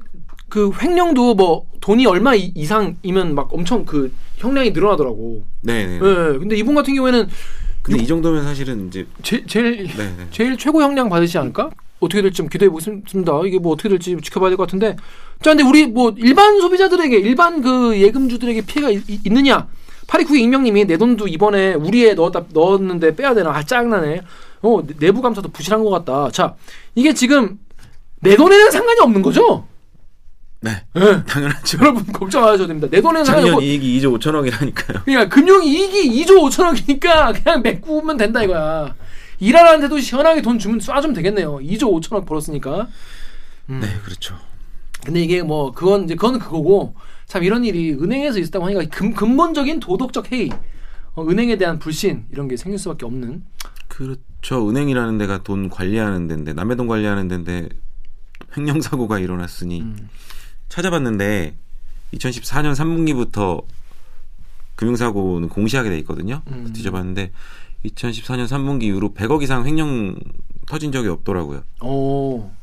그 0.50 0.70
횡령도 0.80 1.34
뭐 1.34 1.66
돈이 1.82 2.06
얼마 2.06 2.34
이- 2.34 2.52
이상이면 2.54 3.34
막 3.34 3.52
엄청 3.52 3.84
그 3.84 4.10
형량이 4.38 4.70
늘어나더라고. 4.70 5.42
네네. 5.60 5.94
예. 5.96 5.98
근데 6.38 6.56
이분 6.56 6.74
같은 6.74 6.94
경우에는 6.94 7.28
근데 7.82 8.02
이 8.02 8.06
정도면 8.06 8.44
사실은 8.44 8.88
이제 8.88 9.06
제, 9.22 9.44
제일 9.44 9.86
네네. 9.94 10.28
제일 10.30 10.56
최고 10.56 10.82
형량 10.82 11.10
받으시지 11.10 11.36
않을까? 11.36 11.68
어떻게 12.00 12.22
될지 12.22 12.36
좀 12.36 12.48
기대해 12.48 12.70
보겠습니다. 12.70 13.32
이게 13.46 13.58
뭐 13.58 13.72
어떻게 13.72 13.88
될지 13.88 14.16
지켜봐야 14.22 14.50
될 14.50 14.56
것 14.56 14.64
같은데. 14.66 14.96
자, 15.42 15.50
근데 15.50 15.62
우리 15.64 15.86
뭐 15.86 16.14
일반 16.16 16.60
소비자들에게 16.60 17.16
일반 17.16 17.60
그 17.62 17.98
예금주들에게 18.00 18.62
피해가 18.66 18.90
이- 18.90 19.02
이- 19.08 19.20
있느냐? 19.26 19.66
8292 20.06 20.42
익명님이 20.42 20.84
내 20.86 20.96
돈도 20.96 21.28
이번에 21.28 21.74
우리에 21.74 22.14
넣었다 22.14 22.44
넣었는데 22.52 23.14
빼야 23.16 23.34
되나? 23.34 23.50
아 23.50 23.62
짜증나네. 23.62 24.22
어 24.62 24.82
내- 24.86 24.94
내부 24.98 25.20
감사도 25.22 25.48
부실한 25.50 25.84
것 25.84 25.90
같다. 25.90 26.30
자, 26.30 26.54
이게 26.94 27.12
지금 27.14 27.58
내 28.20 28.36
돈에는 28.36 28.70
상관이 28.70 29.00
없는 29.00 29.22
거죠? 29.22 29.66
네. 30.60 30.70
예. 30.96 31.22
당연하죠. 31.24 31.78
여러분 31.80 32.04
걱정 32.06 32.42
안 32.42 32.48
하셔도 32.50 32.66
됩니다. 32.68 32.88
내 32.90 33.00
돈에는 33.00 33.24
상관이 33.24 33.48
없고 33.50 33.60
이익이 33.62 34.00
2조 34.00 34.18
5천억이라니까요. 34.18 35.04
그러니까 35.04 35.28
금융 35.28 35.62
이익이 35.64 36.24
2조 36.24 36.30
5천억이니까 36.50 37.42
그냥 37.44 37.62
메꾸면 37.62 38.16
된다 38.16 38.42
이거야. 38.42 38.94
일하는데도 39.40 40.00
시원하게 40.00 40.42
돈 40.42 40.58
주면 40.58 40.78
쏴주면 40.78 41.14
되겠네요. 41.14 41.58
2조 41.58 42.00
5천억 42.00 42.26
벌었으니까. 42.26 42.88
음. 43.70 43.80
네, 43.80 43.88
그렇죠. 44.04 44.38
근데 45.04 45.20
이게 45.20 45.42
뭐 45.42 45.72
그건 45.72 46.04
이제 46.04 46.14
그건 46.14 46.38
그거고 46.38 46.94
참 47.26 47.44
이런 47.44 47.64
일이 47.64 47.92
은행에서 47.92 48.38
있었다고 48.38 48.66
하니까 48.66 48.84
근, 48.90 49.14
근본적인 49.14 49.80
도덕적 49.80 50.32
해이, 50.32 50.50
어, 51.14 51.24
은행에 51.26 51.56
대한 51.56 51.78
불신 51.78 52.26
이런 52.32 52.48
게 52.48 52.56
생길 52.56 52.78
수밖에 52.78 53.06
없는. 53.06 53.44
그렇죠. 53.88 54.68
은행이라는 54.68 55.18
데가 55.18 55.42
돈 55.42 55.68
관리하는 55.68 56.26
데인데 56.26 56.52
남의 56.52 56.76
돈 56.76 56.88
관리하는 56.88 57.28
데인데 57.28 57.68
횡령 58.56 58.80
사고가 58.80 59.18
일어났으니 59.18 59.82
음. 59.82 60.08
찾아봤는데 60.68 61.56
2014년 62.14 62.74
3분기부터 62.74 63.62
금융사고는 64.78 65.48
공시하게 65.48 65.90
돼 65.90 65.98
있거든요. 65.98 66.40
음. 66.52 66.70
뒤져봤는데 66.72 67.32
2014년 67.84 68.46
3분기 68.46 68.84
이후로 68.84 69.12
100억 69.12 69.42
이상 69.42 69.66
횡령 69.66 70.14
터진 70.66 70.92
적이 70.92 71.08
없더라고요. 71.08 71.62
어. 71.80 72.56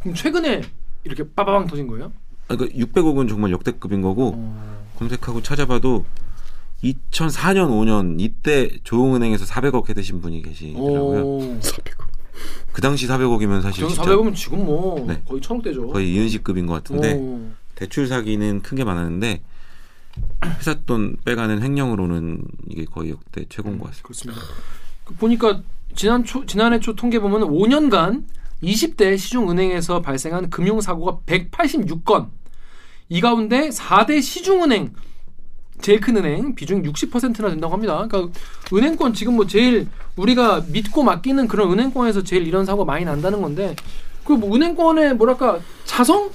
그럼 0.00 0.14
최근에 0.16 0.62
이렇게 1.04 1.22
빠바방 1.34 1.68
터진 1.68 1.86
거예요? 1.86 2.12
아, 2.48 2.56
그러니까 2.56 2.76
600억은 2.76 3.28
정말 3.28 3.52
역대급인 3.52 4.02
거고 4.02 4.32
어. 4.34 4.84
검색하고 4.98 5.42
찾아봐도 5.42 6.04
2004년 6.82 7.68
5년 7.70 8.16
이때 8.20 8.68
조흥은행에서 8.82 9.44
400억 9.44 9.88
해드신 9.90 10.20
분이 10.20 10.42
계시더라고요. 10.42 11.22
오. 11.22 11.60
그 12.72 12.80
당시 12.82 13.06
400억이면 13.06 13.62
사실 13.62 13.86
진짜 13.86 14.02
400은 14.02 14.34
지금 14.34 14.64
뭐 14.64 15.04
네. 15.06 15.22
거의 15.28 15.40
천억대죠. 15.40 15.86
거의 15.88 16.12
이은식급인 16.14 16.66
것 16.66 16.72
같은데 16.74 17.14
오. 17.14 17.48
대출 17.76 18.08
사기는 18.08 18.60
큰 18.62 18.76
게 18.76 18.82
많았는데 18.82 19.40
회사 20.58 20.74
돈 20.86 21.16
빼가는 21.24 21.62
횡령으로는 21.62 22.42
이게 22.68 22.84
거의 22.84 23.10
역대 23.10 23.44
최고인 23.48 23.78
것 23.78 23.86
같습니다. 23.86 24.02
그렇습니다. 24.06 24.42
그 25.04 25.14
보니까 25.14 25.62
지난 25.94 26.24
초 26.24 26.46
지난해 26.46 26.80
초 26.80 26.94
통계 26.94 27.18
보면 27.18 27.42
5년간 27.42 28.24
20대 28.62 29.16
시중은행에서 29.18 30.02
발생한 30.02 30.50
금융 30.50 30.80
사고가 30.80 31.20
186건. 31.26 32.28
이 33.08 33.20
가운데 33.20 33.70
4대 33.70 34.22
시중은행 34.22 34.92
제일 35.80 36.00
큰 36.00 36.16
은행 36.16 36.54
비중 36.54 36.82
60%나 36.82 37.48
된다고 37.48 37.72
합니다. 37.72 38.06
그러니까 38.06 38.32
은행권 38.72 39.14
지금 39.14 39.36
뭐 39.36 39.46
제일 39.46 39.88
우리가 40.16 40.64
믿고 40.68 41.02
맡기는 41.02 41.48
그런 41.48 41.72
은행권에서 41.72 42.22
제일 42.22 42.46
이런 42.46 42.66
사고가 42.66 42.84
많이 42.84 43.04
난다는 43.04 43.40
건데 43.40 43.74
그 44.24 44.34
뭐 44.34 44.54
은행권의 44.54 45.14
뭐랄까 45.14 45.58
자성 45.84 46.30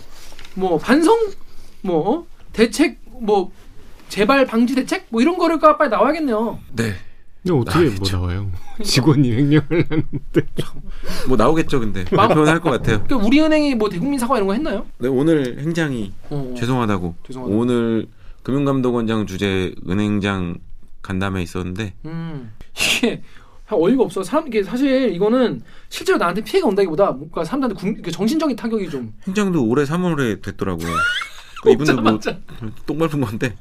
뭐 0.55 0.77
반성 0.77 1.31
뭐 1.81 2.09
어? 2.09 2.25
대책 2.51 2.99
뭐 3.21 3.51
재발 4.09 4.45
방지 4.45 4.75
대책 4.75 5.07
뭐 5.09 5.21
이런 5.21 5.37
거가 5.37 5.77
빨리 5.77 5.89
나와야겠네요. 5.89 6.59
네. 6.75 6.93
근데 7.43 7.59
어떻게 7.59 7.85
뭐 7.89 8.07
나와요? 8.11 8.51
직원이 8.83 9.31
횡령을 9.31 9.85
하는데 9.87 10.41
뭐 11.27 11.37
나오겠죠, 11.37 11.79
근데 11.79 12.03
발표는 12.05 12.47
할 12.47 12.59
것 12.59 12.71
같아요. 12.71 13.03
그러니까 13.03 13.27
우리 13.27 13.39
은행이 13.39 13.75
뭐 13.75 13.87
대국민 13.89 14.17
사과 14.17 14.37
이런 14.37 14.47
거 14.47 14.53
했나요? 14.53 14.85
네, 14.97 15.07
오늘 15.07 15.59
행장이 15.59 16.11
어, 16.31 16.51
어. 16.51 16.55
죄송하다고 16.57 17.15
죄송하다고. 17.27 17.59
오늘 17.59 18.07
금융감독원장 18.43 19.27
주재 19.27 19.73
은행장 19.87 20.57
간담회 21.03 21.43
있었는데 21.43 21.93
음. 22.05 22.51
이게 22.75 23.21
어이가 23.69 24.03
없어. 24.03 24.23
사람 24.23 24.47
이게 24.47 24.63
사실 24.63 25.11
이거는 25.13 25.61
실제로 25.89 26.17
나한테 26.17 26.43
피해가 26.43 26.67
온다기보다 26.67 27.11
뭔가 27.11 27.43
사람들한테 27.43 27.79
군- 27.79 27.97
이게 27.99 28.09
정신적인 28.11 28.55
타격이 28.55 28.89
좀 28.89 29.13
행장도 29.27 29.63
올해 29.67 29.83
3월에 29.83 30.41
됐더라고요. 30.41 30.87
그 31.65 31.71
이분도 31.71 32.01
뭐 32.01 32.19
똥 32.85 32.97
밟은 32.97 33.21
건데 33.21 33.55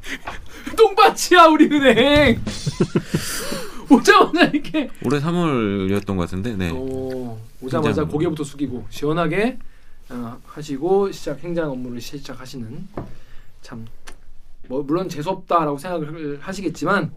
똥밭이야 0.76 1.46
우리 1.46 1.66
은행. 1.66 2.40
오자마자 3.90 4.46
이렇게 4.52 4.90
올해 5.04 5.20
3월이었던 5.20 6.06
것 6.06 6.16
같은데 6.16 6.56
네. 6.56 6.70
오, 6.70 7.38
오자마자 7.60 7.88
행장. 8.02 8.08
고개부터 8.08 8.42
숙이고 8.44 8.86
시원하게 8.90 9.58
어, 10.10 10.38
하시고 10.46 11.12
시작 11.12 11.42
행장 11.44 11.70
업무를 11.70 12.00
시작하시는 12.00 12.88
참 13.62 13.86
뭐, 14.68 14.82
물론 14.82 15.08
재수 15.10 15.28
없다라고 15.28 15.76
생각을 15.76 16.38
하시겠지만 16.40 17.12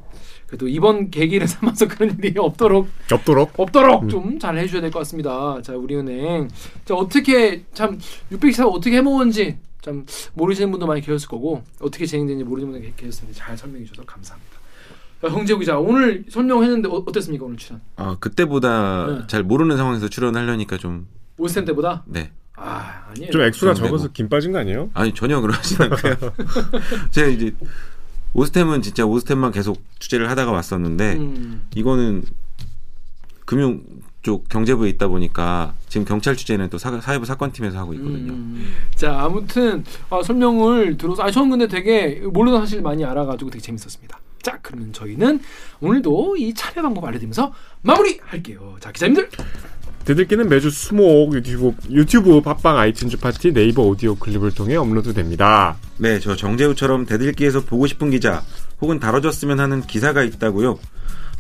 그래도 0.48 0.68
이번 0.68 1.10
계기를 1.10 1.48
삼아서 1.48 1.88
그런 1.88 2.18
일이 2.22 2.38
없도록 2.38 2.90
없도록 3.12 3.58
없도록 3.58 4.10
좀잘 4.10 4.58
해주셔야 4.58 4.82
될 4.82 4.92
것 4.92 5.00
같습니다. 5.00 5.62
자, 5.62 5.74
우리은행. 5.74 6.50
자, 6.86 6.96
어떻게, 6.96 7.64
참, 7.74 7.98
600사 8.32 8.70
어떻게 8.70 8.98
해먹었는지 8.98 9.58
참 9.88 10.06
모르시는 10.34 10.70
분도 10.70 10.86
많이 10.86 11.00
계셨을 11.00 11.30
거고, 11.30 11.64
어떻게 11.80 12.06
진행되는지 12.06 12.44
모르시는 12.44 12.74
분도 12.74 12.96
계셨는데 12.98 13.38
잘 13.40 13.58
설명해 13.58 13.86
주셔서 13.86 14.06
감사합니다. 14.06 14.58
자, 15.22 15.30
홍재우 15.30 15.58
기자, 15.60 15.80
오늘 15.80 16.26
설명했는데 16.30 16.90
어, 16.90 17.04
어땠습니까, 17.08 17.46
오늘 17.46 17.56
출연? 17.58 17.82
아 17.96 18.18
그때보다 18.20 19.08
네. 19.08 19.28
잘 19.28 19.44
모르는 19.44 19.78
상황에서 19.78 20.10
출연하려니까 20.10 20.78
좀 20.78 21.08
올스템 21.38 21.64
때보다? 21.66 22.04
네. 22.06 22.32
아, 22.58 23.06
아니에요. 23.12 23.32
좀 23.32 23.42
액수가 23.44 23.76
좀 23.76 23.86
적어서 23.86 24.04
되고. 24.06 24.14
김 24.14 24.28
빠진 24.30 24.52
거 24.52 24.58
아니에요? 24.60 24.90
아니 24.94 25.14
전혀 25.14 25.40
그러진 25.40 25.82
않고요. 25.82 26.16
제가 27.12 27.28
이제 27.30 27.56
오스템은 28.34 28.82
진짜 28.82 29.06
오스템만 29.06 29.52
계속 29.54 29.82
취재를 30.00 30.30
하다가 30.30 30.52
왔었는데 30.52 31.14
음, 31.14 31.68
이거는 31.76 32.24
금융 33.46 33.84
쪽 34.22 34.50
경제부에 34.50 34.90
있다 34.90 35.08
보니까 35.08 35.74
지금 35.88 36.06
경찰 36.06 36.36
취재는 36.36 36.70
또 36.70 36.78
사, 36.78 37.00
사회부 37.00 37.26
사건팀에서 37.26 37.78
하고 37.78 37.94
있거든요. 37.94 38.34
음. 38.34 38.74
자, 38.96 39.18
아무튼 39.22 39.84
아, 40.10 40.22
설명을 40.22 40.98
들어서 40.98 41.24
아, 41.24 41.32
저는 41.32 41.52
근데 41.52 41.68
되게 41.68 42.20
모르는 42.22 42.60
사실 42.60 42.82
많이 42.82 43.06
알아가지고 43.06 43.52
되게 43.52 43.62
재밌었습니다. 43.62 44.20
자, 44.42 44.60
그러면 44.62 44.92
저희는 44.94 45.40
오늘도 45.82 46.38
이 46.38 46.54
참여 46.54 46.82
방법 46.82 47.06
알려드리면서 47.06 47.54
마무리할게요. 47.82 48.78
자, 48.80 48.92
기자님들 48.92 49.30
댓읽기는 50.06 50.48
매주 50.48 50.70
수목 50.70 51.34
유튜브 51.34 51.74
유튜브 51.90 52.40
팟빵 52.40 52.78
아이튠즈 52.78 53.20
팟티 53.20 53.52
네이버 53.52 53.82
오디오 53.82 54.16
클립을 54.16 54.56
통해 54.56 54.78
업로드됩니다. 54.78 55.76
네, 55.98 56.20
저 56.20 56.36
정재우처럼 56.36 57.06
댓읽기에서 57.06 57.66
보고 57.66 57.88
싶은 57.88 58.10
기자 58.10 58.42
혹은 58.80 59.00
다뤄졌으면 59.00 59.60
하는 59.60 59.82
기사가 59.82 60.24
있다고요. 60.24 60.80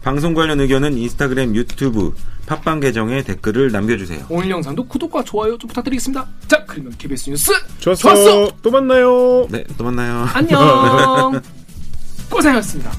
방송 0.04 0.34
관련 0.34 0.60
의견은 0.62 0.98
인스타그램, 0.98 1.56
유튜브, 1.56 2.14
팟빵 2.46 2.80
계정에 2.80 3.24
댓글을 3.24 3.72
남겨주세요. 3.72 4.26
오늘 4.30 4.50
영상도 4.50 4.86
구독과 4.88 5.24
좋아요 5.24 5.58
좀 5.58 5.68
부탁드리겠습니다. 5.68 6.26
자, 6.48 6.64
그러면 6.66 6.94
KBS 6.98 7.30
뉴스 7.30 7.52
좋았어. 7.80 8.02
좋았어. 8.02 8.52
또 8.62 8.72
만나요. 8.72 9.48
네, 9.50 9.64
또 9.78 9.84
만나요. 9.84 10.26
안녕. 10.34 11.42
고생하셨습니다. 12.32 12.92